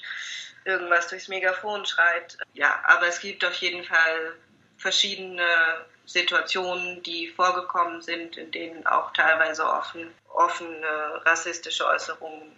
irgendwas 0.65 1.09
durchs 1.09 1.29
Megafon 1.29 1.87
schreit. 1.87 2.37
Ja, 2.55 2.81
aber 2.85 3.07
es 3.07 3.21
gibt 3.21 3.45
auf 3.45 3.55
jeden 3.55 3.85
Fall 3.85 4.37
verschiedene 4.77 5.87
Situationen, 6.05 7.03
die 7.03 7.29
vorgekommen 7.29 8.03
sind, 8.03 8.37
in 8.37 8.51
denen 8.51 8.87
auch 8.87 9.13
teilweise 9.13 9.67
offen, 9.67 10.15
offene 10.29 11.21
rassistische 11.25 11.87
Äußerungen 11.87 12.57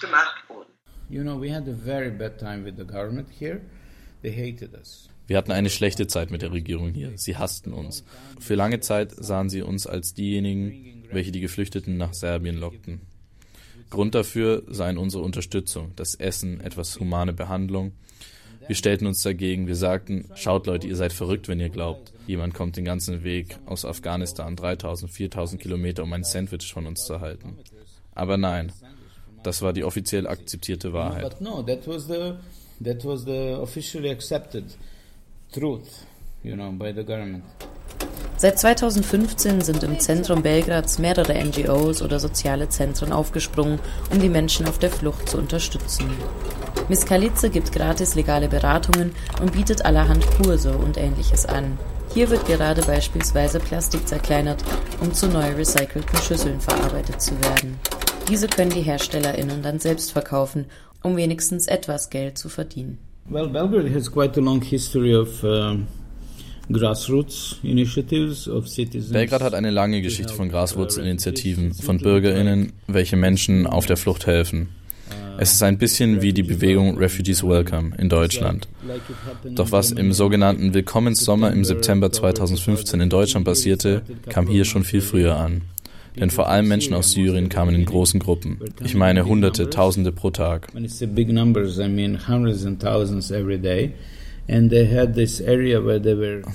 gemacht 0.00 0.42
wurden. 0.48 0.71
Wir 5.26 5.36
hatten 5.36 5.52
eine 5.52 5.70
schlechte 5.70 6.06
Zeit 6.06 6.30
mit 6.30 6.42
der 6.42 6.52
Regierung 6.52 6.92
hier. 6.92 7.12
Sie 7.16 7.36
hassten 7.36 7.72
uns. 7.72 8.04
Für 8.40 8.54
lange 8.54 8.80
Zeit 8.80 9.12
sahen 9.12 9.50
sie 9.50 9.62
uns 9.62 9.86
als 9.86 10.14
diejenigen, 10.14 11.04
welche 11.10 11.30
die 11.30 11.40
Geflüchteten 11.40 11.96
nach 11.96 12.14
Serbien 12.14 12.56
lockten. 12.56 13.02
Grund 13.90 14.14
dafür 14.14 14.62
seien 14.68 14.96
unsere 14.96 15.22
Unterstützung, 15.22 15.92
das 15.96 16.14
Essen, 16.14 16.60
etwas 16.60 16.98
humane 16.98 17.34
Behandlung. 17.34 17.92
Wir 18.66 18.76
stellten 18.76 19.06
uns 19.06 19.22
dagegen. 19.22 19.66
Wir 19.66 19.76
sagten, 19.76 20.30
schaut 20.34 20.66
Leute, 20.66 20.86
ihr 20.86 20.96
seid 20.96 21.12
verrückt, 21.12 21.46
wenn 21.46 21.60
ihr 21.60 21.68
glaubt. 21.68 22.12
Jemand 22.26 22.54
kommt 22.54 22.76
den 22.76 22.86
ganzen 22.86 23.22
Weg 23.22 23.58
aus 23.66 23.84
Afghanistan, 23.84 24.56
3000, 24.56 25.10
4000 25.10 25.60
Kilometer, 25.60 26.04
um 26.04 26.12
ein 26.14 26.24
Sandwich 26.24 26.72
von 26.72 26.86
uns 26.86 27.04
zu 27.04 27.20
halten. 27.20 27.58
Aber 28.14 28.38
nein, 28.38 28.72
das 29.42 29.62
war 29.62 29.72
die 29.72 29.84
offiziell 29.84 30.26
akzeptierte 30.26 30.92
Wahrheit. 30.92 31.22
But 31.22 31.40
no, 31.40 31.62
that 31.62 31.86
was 31.86 32.06
the 32.06 32.34
that 32.82 33.04
was 33.04 33.24
the 33.24 33.56
officially 33.60 34.10
accepted 34.10 34.64
truth, 35.52 36.06
you 36.42 36.54
know, 36.54 36.70
by 36.72 36.92
the 36.92 37.04
government. 37.04 37.44
Seit 38.36 38.58
2015 38.58 39.60
sind 39.60 39.84
im 39.84 40.00
Zentrum 40.00 40.42
Belgrads 40.42 40.98
mehrere 40.98 41.34
NGOs 41.34 42.02
oder 42.02 42.18
soziale 42.18 42.68
Zentren 42.68 43.12
aufgesprungen, 43.12 43.78
um 44.10 44.20
die 44.20 44.28
Menschen 44.28 44.66
auf 44.66 44.80
der 44.80 44.90
Flucht 44.90 45.28
zu 45.28 45.38
unterstützen. 45.38 46.10
Miss 46.88 47.06
Kalitze 47.06 47.50
gibt 47.50 47.70
gratis 47.70 48.16
legale 48.16 48.48
Beratungen 48.48 49.14
und 49.40 49.52
bietet 49.52 49.84
allerhand 49.84 50.26
Kurse 50.42 50.76
und 50.76 50.96
ähnliches 50.96 51.46
an. 51.46 51.78
Hier 52.12 52.28
wird 52.30 52.44
gerade 52.46 52.82
beispielsweise 52.82 53.60
Plastik 53.60 54.08
zerkleinert, 54.08 54.62
um 55.00 55.14
zu 55.14 55.28
neu 55.28 55.52
recycelten 55.52 56.18
Schüsseln 56.18 56.60
verarbeitet 56.60 57.22
zu 57.22 57.40
werden. 57.40 57.78
Diese 58.28 58.46
können 58.46 58.70
die 58.70 58.82
HerstellerInnen 58.82 59.62
dann 59.62 59.78
selbst 59.78 60.12
verkaufen, 60.12 60.66
um 61.02 61.16
wenigstens 61.16 61.66
etwas 61.66 62.10
Geld 62.10 62.38
zu 62.38 62.48
verdienen. 62.48 62.98
Well, 63.28 63.48
Belgrade 63.48 63.92
has 63.94 64.10
quite 64.10 64.38
a 64.38 64.42
long 64.42 64.62
history 64.62 65.14
of 65.14 65.42
uh, 65.44 65.76
grassroots 66.70 67.56
initiatives 67.62 68.48
of 68.48 68.68
citizens. 68.68 69.12
Belgrad 69.12 69.42
hat 69.42 69.54
eine 69.54 69.70
lange 69.70 70.02
Geschichte 70.02 70.32
von 70.32 70.48
Graswurzelinitiativen, 70.48 71.74
von 71.74 71.98
BürgerInnen, 71.98 72.72
welche 72.86 73.16
Menschen 73.16 73.66
auf 73.66 73.86
der 73.86 73.96
Flucht 73.96 74.26
helfen. 74.26 74.68
Es 75.38 75.52
ist 75.54 75.62
ein 75.62 75.78
bisschen 75.78 76.20
wie 76.22 76.32
die 76.32 76.42
Bewegung 76.42 76.98
Refugees 76.98 77.42
Welcome 77.42 77.96
in 77.96 78.08
Deutschland. 78.08 78.68
Doch 79.54 79.72
was 79.72 79.90
im 79.90 80.12
sogenannten 80.12 80.74
Willkommenssommer 80.74 81.52
im 81.52 81.64
September 81.64 82.12
2015 82.12 83.00
in 83.00 83.08
Deutschland 83.08 83.46
passierte, 83.46 84.02
kam 84.28 84.46
hier 84.46 84.64
schon 84.64 84.84
viel 84.84 85.00
früher 85.00 85.36
an. 85.36 85.62
Denn 86.16 86.30
vor 86.30 86.48
allem 86.48 86.68
Menschen 86.68 86.94
aus 86.94 87.12
Syrien 87.12 87.48
kamen 87.48 87.74
in 87.74 87.84
großen 87.84 88.20
Gruppen. 88.20 88.60
Ich 88.84 88.94
meine 88.94 89.24
Hunderte, 89.24 89.70
Tausende 89.70 90.12
pro 90.12 90.30
Tag. 90.30 90.68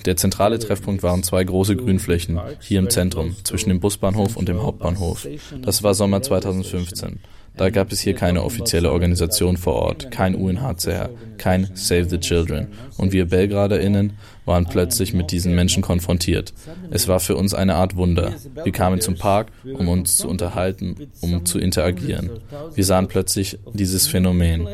Der 0.05 0.17
zentrale 0.17 0.59
Treffpunkt 0.59 1.03
waren 1.03 1.23
zwei 1.23 1.43
große 1.43 1.75
Grünflächen 1.75 2.39
hier 2.59 2.79
im 2.79 2.89
Zentrum, 2.89 3.35
zwischen 3.43 3.69
dem 3.69 3.79
Busbahnhof 3.79 4.35
und 4.35 4.49
dem 4.49 4.61
Hauptbahnhof. 4.61 5.27
Das 5.61 5.83
war 5.83 5.93
Sommer 5.93 6.21
2015. 6.21 7.19
Da 7.57 7.69
gab 7.71 7.91
es 7.91 7.99
hier 7.99 8.13
keine 8.13 8.43
offizielle 8.43 8.91
Organisation 8.91 9.57
vor 9.57 9.73
Ort, 9.73 10.11
kein 10.11 10.35
UNHCR, 10.35 11.09
kein 11.37 11.69
Save 11.73 12.09
the 12.09 12.19
Children. 12.19 12.67
Und 12.97 13.11
wir 13.13 13.25
BelgraderInnen 13.25 14.13
waren 14.45 14.65
plötzlich 14.65 15.13
mit 15.13 15.31
diesen 15.31 15.55
Menschen 15.55 15.81
konfrontiert. 15.81 16.53
Es 16.91 17.07
war 17.07 17.19
für 17.19 17.35
uns 17.35 17.53
eine 17.53 17.75
Art 17.75 17.95
Wunder. 17.95 18.33
Wir 18.63 18.71
kamen 18.71 19.01
zum 19.01 19.15
Park, 19.15 19.47
um 19.63 19.87
uns 19.87 20.17
zu 20.17 20.27
unterhalten, 20.27 20.95
um 21.21 21.45
zu 21.45 21.59
interagieren. 21.59 22.29
Wir 22.75 22.85
sahen 22.85 23.07
plötzlich 23.07 23.57
dieses 23.73 24.07
Phänomen. 24.07 24.67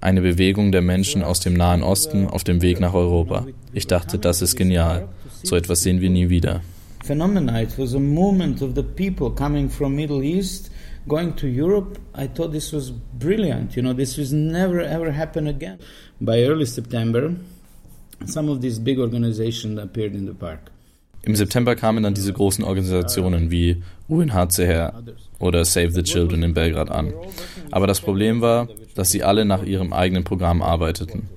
Eine 0.00 0.22
Bewegung 0.22 0.72
der 0.72 0.82
Menschen 0.82 1.22
aus 1.22 1.40
dem 1.40 1.54
Nahen 1.54 1.82
Osten 1.82 2.26
auf 2.28 2.44
dem 2.44 2.62
Weg 2.62 2.80
nach 2.80 2.94
Europa. 2.94 3.46
Ich 3.72 3.86
dachte, 3.86 4.18
das 4.18 4.42
ist 4.42 4.56
genial. 4.56 5.08
So 5.42 5.56
etwas 5.56 5.82
sehen 5.82 6.00
wir 6.00 6.10
nie 6.10 6.28
wieder. 6.28 6.62
phenomena. 7.02 7.60
It 7.60 7.76
was 7.78 7.94
a 7.94 7.98
movement 7.98 8.62
of 8.62 8.74
the 8.74 8.82
people 8.82 9.30
coming 9.30 9.68
from 9.68 9.96
Middle 9.96 10.22
East 10.22 10.70
going 11.08 11.34
to 11.36 11.46
Europe. 11.46 11.98
I 12.14 12.26
thought 12.26 12.52
this 12.52 12.72
was 12.72 12.90
brilliant. 12.90 13.76
You 13.76 13.82
know, 13.82 13.94
this 13.94 14.18
was 14.18 14.32
never 14.32 14.80
ever 14.80 15.12
happen 15.12 15.46
again. 15.46 15.78
By 16.20 16.44
early 16.44 16.66
September, 16.66 17.34
some 18.26 18.50
of 18.50 18.60
these 18.60 18.78
big 18.78 18.98
organizations 18.98 19.78
appeared 19.78 20.14
in 20.14 20.26
the 20.26 20.34
park. 20.34 20.70
Im 21.24 21.36
September 21.36 21.76
kamen 21.76 22.02
dann 22.02 22.14
diese 22.14 22.32
großen 22.32 22.64
Organisationen 22.64 23.52
wie 23.52 23.82
UNHCR 24.08 25.04
oder 25.38 25.64
Save 25.64 25.92
the 25.92 26.02
Children 26.02 26.42
in 26.42 26.52
Belgrad 26.52 26.90
an. 26.90 27.12
Aber 27.70 27.86
das 27.86 28.00
Problem 28.00 28.40
war, 28.40 28.68
dass 28.96 29.12
sie 29.12 29.22
alle 29.22 29.44
nach 29.44 29.62
ihrem 29.62 29.92
eigenen 29.92 30.24
Programm 30.24 30.62
arbeiteten, 30.62 31.28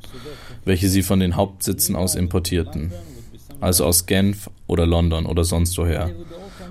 welche 0.65 0.89
sie 0.89 1.04
von 1.04 1.19
den 1.19 1.36
Hauptsitzen 1.36 1.95
aus 1.95 2.15
importierten, 2.15 2.93
also 3.62 3.86
aus 3.86 4.08
Genf 4.08 4.49
oder 4.65 4.88
London 4.88 5.28
oder 5.28 5.43
sonst 5.43 5.78
woher. 5.78 6.10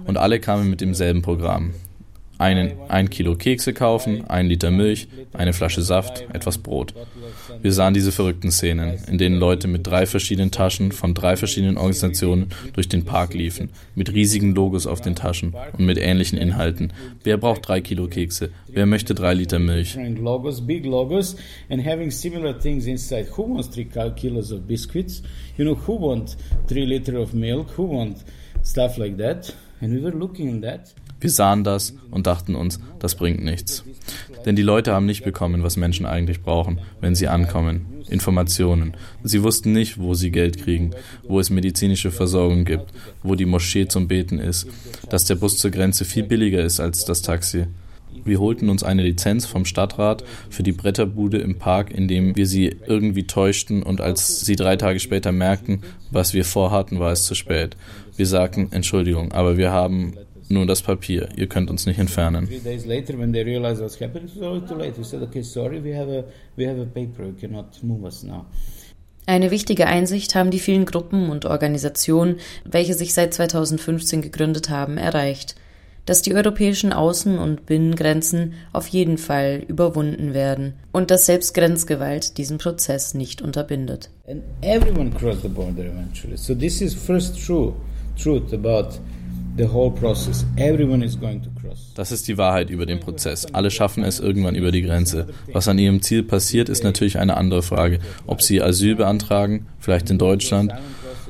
Und 0.07 0.17
alle 0.17 0.41
kamen 0.41 0.69
mit 0.69 0.81
demselben 0.81 1.23
Programm. 1.23 1.73
Einen, 2.37 2.73
ein 2.89 3.11
Kilo 3.11 3.37
Kekse 3.37 3.73
kaufen, 3.73 4.25
ein 4.29 4.47
Liter 4.47 4.71
Milch, 4.71 5.07
eine 5.33 5.53
Flasche 5.53 5.83
Saft, 5.83 6.25
etwas 6.33 6.59
Brot. 6.59 6.93
Wir 7.63 7.73
sahen 7.73 7.95
diese 7.95 8.11
verrückten 8.11 8.51
Szenen, 8.51 8.99
in 9.09 9.19
denen 9.19 9.39
Leute 9.39 9.69
mit 9.69 9.87
drei 9.87 10.05
verschiedenen 10.07 10.51
Taschen 10.51 10.91
von 10.93 11.15
drei 11.15 11.37
verschiedenen 11.37 11.77
Organisationen 11.77 12.49
durch 12.73 12.89
den 12.89 13.05
Park 13.05 13.35
liefen, 13.35 13.71
mit 13.95 14.13
riesigen 14.13 14.55
Logos 14.55 14.87
auf 14.87 15.01
den 15.01 15.15
Taschen 15.15 15.55
und 15.79 15.87
mit 15.87 15.97
ähnlichen 15.99 16.39
Inhalten. 16.39 16.93
Wer 17.23 17.37
braucht 17.37 17.69
drei 17.69 17.81
Kilo 17.81 18.09
Kekse? 18.09 18.51
Wer 18.67 18.87
möchte 18.87 19.15
drei 19.15 19.35
Liter 19.35 19.59
Milch? 19.61 19.97
Logos, 20.21 20.67
big 20.67 20.85
logos, 20.85 21.37
and 21.71 21.87
having 21.87 22.11
similar 22.11 22.59
things 22.59 22.87
inside. 22.87 23.29
Who 23.37 23.55
wants 23.55 23.69
three 23.71 23.85
kil- 23.85 24.11
kilos 24.13 24.51
of 24.51 24.67
biscuits? 24.67 25.23
You 25.57 25.65
know, 25.65 25.79
who 25.87 25.95
wants 26.01 26.37
three 26.67 26.85
liter 26.85 27.17
of 27.19 27.33
milk? 27.33 27.69
Who 27.79 27.85
wants 27.85 28.25
stuff 28.65 28.97
like 28.97 29.19
that? 29.19 29.55
And 29.81 29.93
we 29.93 30.03
were 30.03 30.17
looking 30.17 30.57
at 30.57 30.63
that. 30.63 30.95
Wir 31.21 31.31
sahen 31.31 31.65
das 31.65 31.95
und 32.11 32.27
dachten 32.27 32.55
uns, 32.55 32.81
das 32.99 33.15
bringt 33.15 33.43
nichts. 33.43 33.83
Denn 34.45 34.57
die 34.57 34.63
Leute 34.63 34.93
haben 34.93 35.07
nicht 35.07 35.25
bekommen, 35.25 35.63
was 35.63 35.77
Menschen 35.77 36.05
eigentlich 36.05 36.43
brauchen, 36.43 36.81
wenn 37.01 37.15
sie 37.15 37.29
ankommen. 37.29 37.87
Informationen. 38.11 38.95
Sie 39.23 39.43
wussten 39.43 39.73
nicht, 39.73 39.99
wo 39.99 40.13
sie 40.13 40.31
Geld 40.31 40.59
kriegen, 40.59 40.91
wo 41.27 41.41
es 41.41 41.49
medizinische 41.49 42.11
Versorgung 42.11 42.67
gibt, 42.67 42.93
wo 43.23 43.35
die 43.35 43.47
Moschee 43.47 43.89
zum 43.89 44.09
Beten 44.09 44.39
ist, 44.39 44.67
dass 45.09 45.25
der 45.25 45.37
Bus 45.37 45.57
zur 45.57 45.71
Grenze 45.71 46.05
viel 46.05 46.25
billiger 46.25 46.63
ist 46.63 46.81
als 46.81 47.07
das 47.07 47.23
Taxi. 47.23 47.67
Wir 48.25 48.41
holten 48.41 48.69
uns 48.69 48.83
eine 48.83 49.03
Lizenz 49.03 49.47
vom 49.47 49.65
Stadtrat 49.65 50.25
für 50.51 50.63
die 50.63 50.73
Bretterbude 50.73 51.39
im 51.39 51.59
Park, 51.59 51.91
indem 51.91 52.37
wir 52.37 52.47
sie 52.47 52.77
irgendwie 52.87 53.27
täuschten 53.27 53.83
und 53.83 54.01
als 54.01 54.41
sie 54.41 54.57
drei 54.57 54.77
Tage 54.77 55.01
später 55.01 55.33
merkten, 55.33 55.83
was 56.11 56.35
wir 56.35 56.45
vorhatten, 56.45 57.01
war 57.01 57.13
es 57.13 57.25
zu 57.25 57.35
spät. 57.35 57.77
Wir 58.17 58.27
sagten, 58.27 58.69
Entschuldigung, 58.71 59.33
aber 59.33 59.57
wir 59.57 59.73
haben 59.73 60.15
nur 60.49 60.67
das 60.67 60.83
Papier, 60.83 61.29
ihr 61.37 61.49
könnt 61.49 61.71
uns 61.71 61.87
nicht 61.87 61.99
entfernen. 61.99 62.49
Eine 69.27 69.51
wichtige 69.51 69.87
Einsicht 69.87 70.35
haben 70.35 70.51
die 70.51 70.59
vielen 70.59 70.85
Gruppen 70.85 71.31
und 71.31 71.47
Organisationen, 71.47 72.37
welche 72.65 72.93
sich 72.93 73.15
seit 73.15 73.33
2015 73.33 74.21
gegründet 74.21 74.69
haben, 74.69 74.99
erreicht, 74.99 75.55
dass 76.07 76.23
die 76.23 76.35
europäischen 76.35 76.93
Außen- 76.93 77.39
und 77.39 77.67
Binnengrenzen 77.67 78.55
auf 78.73 78.87
jeden 78.89 79.19
Fall 79.19 79.63
überwunden 79.67 80.35
werden 80.35 80.75
und 80.93 81.11
dass 81.11 81.27
selbst 81.27 81.55
Grenzgewalt 81.55 82.39
diesen 82.39 82.59
Prozess 82.59 83.15
nicht 83.15 83.43
unterbindet. 83.43 84.11
And 84.29 84.43
everyone 84.63 85.11
crossed 85.11 85.43
the 85.43 85.49
border 85.49 85.85
eventually. 85.85 86.37
So 86.37 86.55
this 86.55 86.81
is 86.81 86.95
first 86.95 87.45
true 87.45 87.75
truth 88.17 88.53
about 88.53 88.99
the 89.57 89.67
whole 89.67 89.91
process. 89.91 90.45
Everyone 90.57 91.05
is 91.05 91.19
going 91.19 91.43
to 91.43 91.51
cross. 91.61 91.93
Das 91.95 92.13
ist 92.13 92.27
die 92.29 92.39
Wahrheit 92.39 92.71
über 92.71 92.87
den 92.87 93.01
Prozess. 93.01 93.47
Alle 93.47 93.71
schaffen 93.71 94.05
es 94.05 94.21
irgendwann 94.21 94.55
über 94.55 94.73
die 94.73 94.83
Grenze. 94.83 95.29
Was 95.53 95.69
an 95.69 95.79
ihrem 95.79 96.03
Ziel 96.03 96.23
passiert, 96.23 96.69
ist 96.69 96.85
natürlich 96.85 97.19
eine 97.19 97.37
andere 97.37 97.63
Frage. 97.63 97.99
Ob 98.27 98.43
sie 98.43 98.63
Asyl 98.63 98.97
beantragen, 98.97 99.67
vielleicht 99.79 100.11
in 100.11 100.19
Deutschland, 100.19 100.73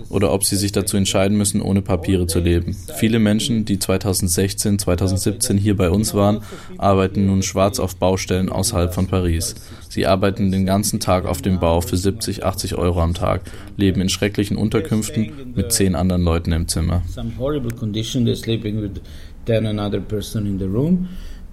oder 0.09 0.33
ob 0.33 0.45
sie 0.45 0.57
sich 0.57 0.73
dazu 0.73 0.97
entscheiden 0.97 1.37
müssen, 1.37 1.61
ohne 1.61 1.83
Papiere 1.83 2.27
zu 2.27 2.41
leben. 2.41 2.77
Viele 2.97 3.19
Menschen, 3.19 3.65
die 3.65 3.79
2016, 3.79 4.79
2017 4.79 5.59
hier 5.59 5.77
bei 5.77 5.91
uns 5.91 6.15
waren, 6.15 6.41
arbeiten 6.79 7.27
nun 7.27 7.43
schwarz 7.43 7.79
auf 7.79 7.97
Baustellen 7.97 8.49
außerhalb 8.49 8.95
von 8.95 9.07
Paris. 9.07 9.55
Sie 9.89 10.07
arbeiten 10.07 10.51
den 10.51 10.67
ganzen 10.67 11.01
Tag 11.01 11.27
auf 11.27 11.43
dem 11.43 11.61
Bau 11.61 11.81
für 11.81 11.97
70, 11.97 12.45
80 12.45 12.77
Euro 12.77 13.01
am 13.01 13.15
Tag, 13.15 13.43
leben 13.77 14.01
in 14.01 14.09
schrecklichen 14.09 14.57
Unterkünften 14.57 15.53
mit 15.55 15.73
zehn 15.73 15.95
anderen 15.95 16.25
Leuten 16.25 16.53
im 16.53 16.69
Zimmer. 16.69 17.03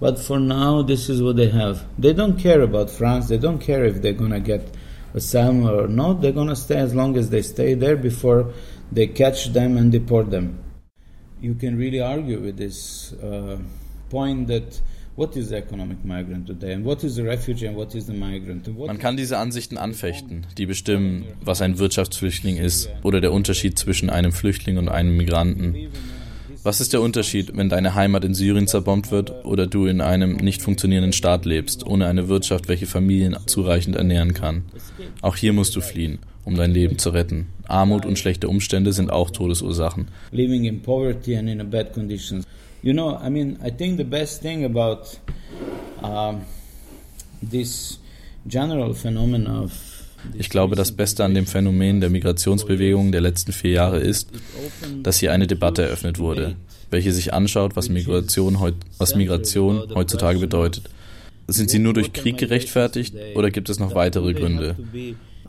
But 0.02 0.18
for 0.18 0.40
now, 0.40 0.82
this 0.82 1.08
is 1.08 1.22
what 1.22 1.36
they 1.36 1.48
have. 1.48 1.84
They 1.96 2.12
don't 2.12 2.36
care 2.36 2.60
about 2.60 2.90
France. 2.90 3.28
They 3.28 3.38
don't 3.38 3.60
care 3.60 3.84
if 3.84 4.00
they're 4.00 4.12
gonna 4.12 4.40
get 4.40 4.62
asylum 5.14 5.66
or 5.66 5.88
not. 5.88 6.20
They're 6.20 6.32
gonna 6.32 6.56
stay 6.56 6.78
as 6.78 6.94
long 6.94 7.16
as 7.16 7.30
they 7.30 7.42
stay 7.42 7.74
there 7.74 7.96
before 7.96 8.52
they 8.90 9.06
catch 9.06 9.52
them 9.52 9.76
and 9.76 9.90
deport 9.90 10.30
them. 10.30 10.58
You 11.40 11.54
can 11.54 11.76
really 11.76 12.00
argue 12.00 12.40
with 12.40 12.56
this 12.56 13.12
uh, 13.14 13.58
point 14.10 14.48
that 14.48 14.80
what 15.16 15.36
is 15.36 15.50
the 15.50 15.56
economic 15.56 16.04
migrant 16.04 16.46
today, 16.46 16.72
and 16.72 16.84
what 16.84 17.04
is 17.04 17.16
the 17.16 17.24
refugee, 17.24 17.66
and 17.66 17.76
what 17.76 17.94
is 17.94 18.06
the 18.06 18.14
migrant, 18.14 18.66
and 18.66 18.76
what 18.76 18.86
Man 18.86 18.98
kann 18.98 19.16
diese 19.16 19.36
Ansichten 19.38 19.76
anfechten, 19.76 20.46
die 20.56 20.66
bestimmen, 20.66 21.24
was 21.44 21.60
ein 21.60 21.78
Wirtschaftsflüchtling 21.78 22.56
ist 22.56 22.88
oder 23.02 23.20
der 23.20 23.32
Unterschied 23.32 23.78
zwischen 23.78 24.08
einem 24.08 24.32
Flüchtling 24.32 24.78
und 24.78 24.88
einem 24.88 25.16
Migranten. 25.16 25.74
Was 26.64 26.80
ist 26.80 26.92
der 26.92 27.00
Unterschied, 27.00 27.56
wenn 27.56 27.68
deine 27.68 27.96
Heimat 27.96 28.24
in 28.24 28.34
Syrien 28.34 28.68
zerbombt 28.68 29.10
wird 29.10 29.44
oder 29.44 29.66
du 29.66 29.86
in 29.86 30.00
einem 30.00 30.36
nicht 30.36 30.62
funktionierenden 30.62 31.12
Staat 31.12 31.44
lebst, 31.44 31.84
ohne 31.84 32.06
eine 32.06 32.28
Wirtschaft, 32.28 32.68
welche 32.68 32.86
Familien 32.86 33.36
zureichend 33.46 33.96
ernähren 33.96 34.32
kann? 34.32 34.62
Auch 35.22 35.34
hier 35.34 35.52
musst 35.52 35.74
du 35.74 35.80
fliehen, 35.80 36.20
um 36.44 36.54
dein 36.54 36.70
Leben 36.70 36.98
zu 36.98 37.10
retten. 37.10 37.48
Armut 37.66 38.06
und 38.06 38.16
schlechte 38.16 38.48
Umstände 38.48 38.92
sind 38.92 39.10
auch 39.10 39.30
Todesursachen. 39.30 40.06
Living 40.30 40.62
in 40.64 40.82
poverty 40.82 41.36
and 41.36 41.48
in 41.48 41.68
bad 41.68 41.92
conditions. 41.92 42.46
You 42.80 42.92
know, 42.92 43.18
I 43.20 43.28
mean, 43.28 43.58
I 43.64 43.70
think 43.70 43.96
the 43.96 44.04
best 44.04 44.40
thing 44.40 44.64
about 44.64 45.18
uh, 46.00 46.34
this 47.42 47.98
general 48.46 48.94
phenomenon 48.94 49.64
of 49.64 49.91
ich 50.34 50.50
glaube, 50.50 50.76
das 50.76 50.92
Beste 50.92 51.24
an 51.24 51.34
dem 51.34 51.46
Phänomen 51.46 52.00
der 52.00 52.10
Migrationsbewegung 52.10 53.12
der 53.12 53.20
letzten 53.20 53.52
vier 53.52 53.72
Jahre 53.72 53.98
ist, 53.98 54.30
dass 55.02 55.18
hier 55.18 55.32
eine 55.32 55.46
Debatte 55.46 55.82
eröffnet 55.82 56.18
wurde, 56.18 56.56
welche 56.90 57.12
sich 57.12 57.32
anschaut, 57.32 57.76
was 57.76 57.88
Migration, 57.88 58.58
was 58.98 59.14
Migration 59.14 59.82
heutzutage 59.94 60.38
bedeutet. 60.38 60.90
Sind 61.48 61.70
sie 61.70 61.78
nur 61.78 61.92
durch 61.92 62.12
Krieg 62.12 62.38
gerechtfertigt 62.38 63.14
oder 63.34 63.50
gibt 63.50 63.68
es 63.68 63.78
noch 63.78 63.94
weitere 63.94 64.32
Gründe, 64.32 64.76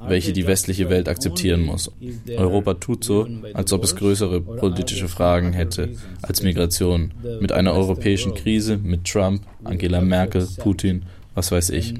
welche 0.07 0.33
die 0.33 0.47
westliche 0.47 0.89
Welt 0.89 1.07
akzeptieren 1.07 1.61
muss? 1.61 1.91
Europa 2.35 2.73
tut 2.75 3.03
so, 3.03 3.27
als 3.53 3.71
ob 3.71 3.83
es 3.83 3.95
größere 3.95 4.41
politische 4.41 5.07
Fragen 5.07 5.53
hätte 5.53 5.89
als 6.21 6.43
Migration, 6.43 7.13
mit 7.39 7.51
einer 7.51 7.73
europäischen 7.73 8.33
Krise, 8.33 8.77
mit 8.77 9.05
Trump, 9.05 9.43
Angela 9.63 10.01
Merkel, 10.01 10.47
Putin, 10.57 11.03
was 11.35 11.51
weiß 11.51 11.69
ich. 11.69 11.93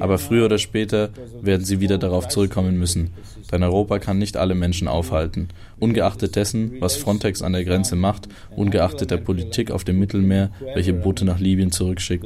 Aber 0.00 0.18
früher 0.18 0.46
oder 0.46 0.58
später 0.58 1.10
werden 1.40 1.64
sie 1.64 1.80
wieder 1.80 1.98
darauf 1.98 2.28
zurückkommen 2.28 2.78
müssen, 2.78 3.10
denn 3.50 3.62
Europa 3.62 3.98
kann 3.98 4.18
nicht 4.18 4.36
alle 4.36 4.54
Menschen 4.54 4.88
aufhalten. 4.88 5.48
Ungeachtet 5.78 6.36
dessen, 6.36 6.80
was 6.80 6.96
Frontex 6.96 7.42
an 7.42 7.52
der 7.52 7.64
Grenze 7.64 7.96
macht, 7.96 8.28
ungeachtet 8.54 9.10
der 9.10 9.18
Politik 9.18 9.70
auf 9.70 9.84
dem 9.84 9.98
Mittelmeer, 9.98 10.50
welche 10.74 10.92
Boote 10.92 11.24
nach 11.24 11.38
Libyen 11.38 11.70
zurückschickt. 11.70 12.24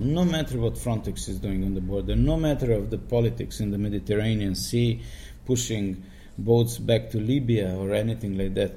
No 0.00 0.24
matter 0.24 0.60
what 0.60 0.78
Frontex 0.78 1.28
is 1.28 1.40
doing 1.40 1.64
on 1.64 1.74
the 1.74 1.80
border, 1.80 2.16
no 2.16 2.36
matter 2.36 2.76
of 2.78 2.84
the 2.90 2.96
politics 2.96 3.60
in 3.60 3.70
the 3.72 3.78
Mediterranean 3.78 4.54
Sea, 4.54 5.00
pushing 5.46 5.96
boats 6.36 6.78
back 6.78 7.10
to 7.10 7.18
Libya 7.18 7.74
or 7.76 7.92
anything 7.92 8.36
like 8.36 8.54
that, 8.54 8.72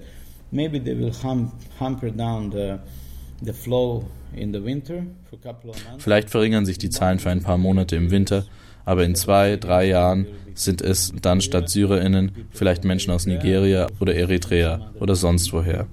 maybe 0.51 0.79
they 0.79 0.93
will 0.93 1.13
hamper 1.79 2.09
down 2.09 2.49
the, 2.51 2.79
Vielleicht 5.97 6.29
verringern 6.29 6.65
sich 6.65 6.77
die 6.77 6.89
Zahlen 6.89 7.19
für 7.19 7.29
ein 7.29 7.41
paar 7.41 7.57
Monate 7.57 7.95
im 7.95 8.11
Winter, 8.11 8.45
aber 8.85 9.03
in 9.03 9.15
zwei, 9.15 9.57
drei 9.57 9.87
Jahren 9.87 10.27
sind 10.53 10.81
es 10.81 11.13
dann 11.21 11.41
statt 11.41 11.69
SyrerInnen 11.69 12.31
vielleicht 12.51 12.83
Menschen 12.83 13.11
aus 13.11 13.25
Nigeria 13.25 13.87
oder 13.99 14.15
Eritrea 14.15 14.91
oder 14.99 15.15
sonst 15.15 15.53
woher. 15.53 15.87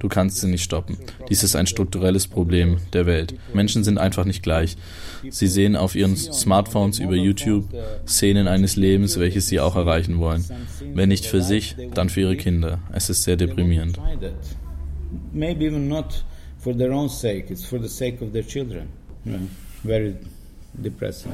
Du 0.00 0.08
kannst 0.08 0.38
sie 0.38 0.48
nicht 0.48 0.62
stoppen. 0.62 0.96
Dies 1.28 1.42
ist 1.42 1.56
ein 1.56 1.66
strukturelles 1.66 2.28
Problem 2.28 2.78
der 2.92 3.06
Welt. 3.06 3.34
Menschen 3.52 3.84
sind 3.84 3.98
einfach 3.98 4.24
nicht 4.24 4.42
gleich. 4.42 4.76
Sie 5.28 5.48
sehen 5.48 5.76
auf 5.76 5.94
ihren 5.94 6.16
Smartphones 6.16 6.98
über 7.00 7.16
YouTube 7.16 7.64
Szenen 8.06 8.48
eines 8.48 8.76
Lebens, 8.76 9.18
welches 9.18 9.48
sie 9.48 9.60
auch 9.60 9.76
erreichen 9.76 10.18
wollen. 10.18 10.44
Wenn 10.94 11.08
nicht 11.08 11.26
für 11.26 11.42
sich, 11.42 11.76
dann 11.94 12.08
für 12.08 12.20
ihre 12.20 12.36
Kinder. 12.36 12.78
Es 12.92 13.10
ist 13.10 13.24
sehr 13.24 13.36
deprimierend. 13.36 13.98
Maybe 15.32 15.64
even 15.64 15.88
not 15.88 16.24
for 16.68 16.74
their 16.76 16.92
own 16.92 17.08
sake, 17.08 17.50
it's 17.50 17.64
for 17.64 17.78
the 17.78 17.88
sake 17.88 18.20
of 18.20 18.32
their 18.32 18.42
children. 18.42 18.88
Yeah, 19.24 19.38
very 19.82 20.16
depressing. 20.82 21.32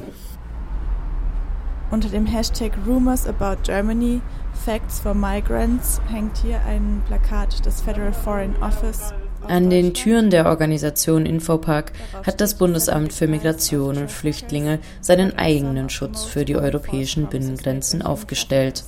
Unter 1.91 2.09
dem 2.09 2.25
Hashtag 2.25 2.71
Rumors 2.85 3.27
About 3.27 3.63
Germany, 3.63 4.21
Facts 4.65 4.99
for 4.99 5.13
Migrants 5.13 5.99
hängt 6.09 6.37
hier 6.37 6.61
ein 6.65 7.03
Plakat 7.05 7.65
des 7.65 7.81
Federal 7.81 8.13
Foreign 8.13 8.55
Office. 8.61 9.13
An 9.47 9.69
den 9.69 9.93
Türen 9.93 10.29
der 10.31 10.47
Organisation 10.47 11.25
Infopack 11.25 11.91
hat 12.25 12.41
das 12.41 12.57
Bundesamt 12.57 13.13
für 13.13 13.27
Migration 13.27 13.97
und 13.97 14.09
Flüchtlinge 14.09 14.79
seinen 15.01 15.37
eigenen 15.37 15.89
Schutz 15.89 16.23
für 16.23 16.45
die 16.45 16.55
europäischen 16.55 17.27
Binnengrenzen 17.27 18.01
aufgestellt. 18.01 18.83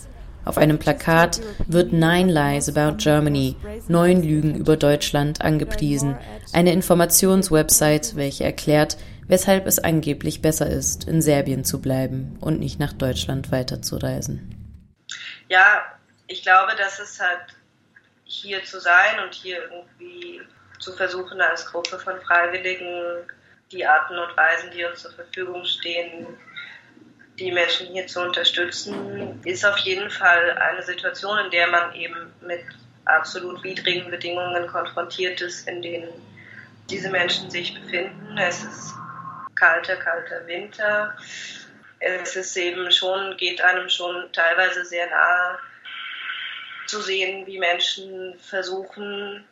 Auf 0.48 0.58
einem 0.58 0.80
Plakat 0.80 1.42
wird 1.68 1.92
Nine 1.92 2.32
Lies 2.32 2.70
About 2.70 2.98
Germany, 2.98 3.58
neun 3.90 4.24
Lügen 4.24 4.56
über 4.56 4.78
Deutschland 4.78 5.42
angepriesen, 5.42 6.18
eine 6.54 6.72
Informationswebsite, 6.72 8.16
welche 8.16 8.46
erklärt, 8.46 8.98
weshalb 9.28 9.68
es 9.68 9.78
angeblich 9.78 10.42
besser 10.42 10.68
ist, 10.68 11.06
in 11.06 11.22
Serbien 11.22 11.66
zu 11.66 11.82
bleiben 11.82 12.38
und 12.40 12.62
nicht 12.62 12.80
nach 12.80 12.94
Deutschland 12.94 13.52
weiterzureisen. 13.52 14.56
Ja, 15.50 15.84
ich 16.28 16.44
glaube, 16.44 16.72
dass 16.78 17.00
es 17.00 17.20
halt 17.20 17.54
hier 18.24 18.64
zu 18.64 18.80
sein 18.80 19.20
und 19.26 19.34
hier 19.34 19.64
irgendwie 19.64 20.42
zu 20.80 20.94
versuchen, 20.94 21.42
als 21.42 21.66
Gruppe 21.66 22.00
von 22.00 22.22
Freiwilligen 22.22 23.28
die 23.74 23.86
Arten 23.86 24.18
und 24.18 24.38
Weisen, 24.38 24.72
die 24.72 24.86
uns 24.86 25.02
zur 25.02 25.12
Verfügung 25.12 25.66
stehen, 25.66 26.26
die 27.40 27.52
Menschen 27.52 27.88
hier 27.88 28.08
zu 28.08 28.22
unterstützen, 28.22 29.40
ist 29.46 29.66
auf 29.66 29.78
jeden 29.80 30.10
Fall 30.10 30.52
eine 30.58 30.82
Situation, 30.82 31.38
in 31.40 31.52
der 31.52 31.68
man 31.68 31.94
eben 31.94 32.34
mit 32.42 32.62
absolut 33.06 33.64
widrigen 33.64 34.10
Bedingungen 34.10 34.68
konfrontiert 34.68 35.40
ist, 35.42 35.68
in 35.68 35.82
denen 35.82 36.10
diese 36.90 37.10
Menschen 37.10 37.50
sich 37.50 37.80
befinden. 37.80 38.38
Es 38.38 38.64
ist 38.64 38.94
kalter, 39.56 39.98
kalter 39.98 40.46
Winter. 40.48 41.16
Es 42.00 42.36
ist 42.36 42.56
eben 42.58 42.92
schon, 42.92 43.38
geht 43.38 43.62
einem 43.62 43.90
schon 43.90 44.32
teilweise 44.32 44.86
sehr 44.86 45.10
nahe 45.10 45.60
zu 46.86 47.02
sehen, 47.02 47.46
wie 47.46 47.60
Menschen 47.60 48.36
versuchen, 48.40 49.46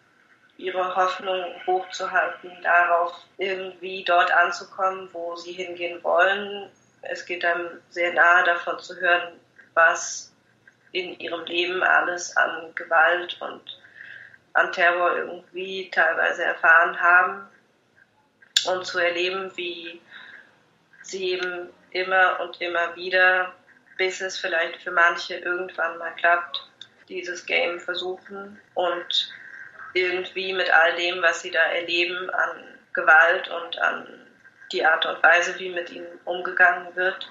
ihre 0.57 0.95
Hoffnung 0.95 1.43
hochzuhalten, 1.67 2.51
darauf 2.63 3.13
irgendwie 3.37 4.03
dort 4.05 4.31
anzukommen, 4.31 5.09
wo 5.11 5.35
sie 5.35 5.51
hingehen 5.51 6.01
wollen, 6.03 6.69
es 7.09 7.25
geht 7.25 7.43
einem 7.45 7.81
sehr 7.89 8.13
nahe 8.13 8.43
davon 8.43 8.79
zu 8.79 8.99
hören, 8.99 9.39
was 9.73 10.33
in 10.91 11.19
ihrem 11.19 11.45
Leben 11.45 11.83
alles 11.83 12.35
an 12.37 12.73
Gewalt 12.75 13.37
und 13.41 13.81
an 14.53 14.71
Terror 14.71 15.17
irgendwie 15.17 15.89
teilweise 15.91 16.45
erfahren 16.45 16.99
haben 16.99 17.47
und 18.67 18.85
zu 18.85 18.99
erleben, 18.99 19.51
wie 19.55 20.01
sie 21.01 21.33
eben 21.33 21.69
immer 21.91 22.39
und 22.39 22.59
immer 22.61 22.95
wieder, 22.95 23.53
bis 23.97 24.21
es 24.21 24.37
vielleicht 24.37 24.81
für 24.81 24.91
manche 24.91 25.35
irgendwann 25.35 25.97
mal 25.97 26.15
klappt, 26.15 26.69
dieses 27.09 27.45
Game 27.45 27.79
versuchen 27.79 28.59
und 28.73 29.33
irgendwie 29.93 30.53
mit 30.53 30.69
all 30.73 30.95
dem, 30.95 31.21
was 31.21 31.41
sie 31.41 31.51
da 31.51 31.61
erleben 31.61 32.29
an 32.29 32.79
Gewalt 32.93 33.49
und 33.49 33.77
an 33.79 34.24
die 34.71 34.85
Art 34.85 35.05
und 35.05 35.21
Weise, 35.23 35.57
wie 35.59 35.69
mit 35.69 35.89
ihnen 35.91 36.19
umgegangen 36.25 36.95
wird, 36.95 37.29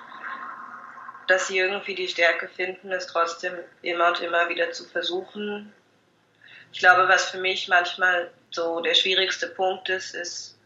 dass 1.27 1.49
sie 1.49 1.59
irgendwie 1.59 1.95
die 1.95 2.09
Stärke 2.09 2.49
finden, 2.49 2.93
es 2.93 3.07
trotzdem 3.07 3.55
immer 3.83 4.09
und 4.09 4.21
immer 4.21 4.49
wieder 4.49 4.73
zu 4.73 4.85
versuchen. 4.85 5.73
Ich 6.73 6.79
glaube, 6.81 7.09
was 7.09 7.31
für 7.31 7.39
mich 7.39 7.69
manchmal 7.69 8.31
so 8.51 8.81
der 8.81 8.95
schwierigste 8.95 9.49
Punkt 9.49 9.89
ist, 9.89 10.15
ist 10.15 10.59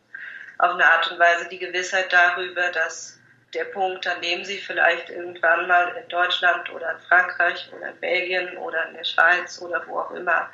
auf 0.59 0.73
eine 0.73 0.85
Art 0.85 1.11
und 1.11 1.19
Weise 1.19 1.49
die 1.49 1.59
Gewissheit 1.59 2.13
darüber, 2.13 2.71
dass 2.73 3.19
der 3.55 3.65
Punkt, 3.65 4.07
an 4.07 4.21
dem 4.21 4.45
sie 4.45 4.59
vielleicht 4.59 5.09
irgendwann 5.09 5.67
mal 5.69 5.97
in 5.97 6.09
Deutschland 6.09 6.71
oder 6.71 6.93
in 6.93 6.99
Frankreich 7.01 7.71
oder 7.75 7.91
in 7.91 8.01
Belgien 8.01 8.57
oder 8.59 8.89
in 8.89 8.95
der 8.95 9.05
Schweiz 9.05 9.61
oder 9.63 9.87
wo 9.87 10.01
auch 10.01 10.11
immer 10.11 10.51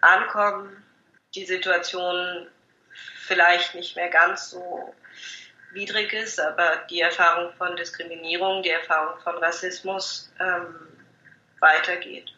ankommen, 0.00 0.84
die 1.34 1.44
Situation 1.44 2.48
vielleicht 3.26 3.74
nicht 3.74 3.96
mehr 3.96 4.08
ganz 4.08 4.50
so 4.50 4.94
widrig 5.72 6.12
ist, 6.12 6.40
aber 6.40 6.82
die 6.90 7.00
Erfahrung 7.00 7.52
von 7.54 7.76
Diskriminierung, 7.76 8.62
die 8.62 8.70
Erfahrung 8.70 9.18
von 9.20 9.36
Rassismus 9.38 10.32
ähm, 10.40 10.74
weitergeht. 11.60 12.32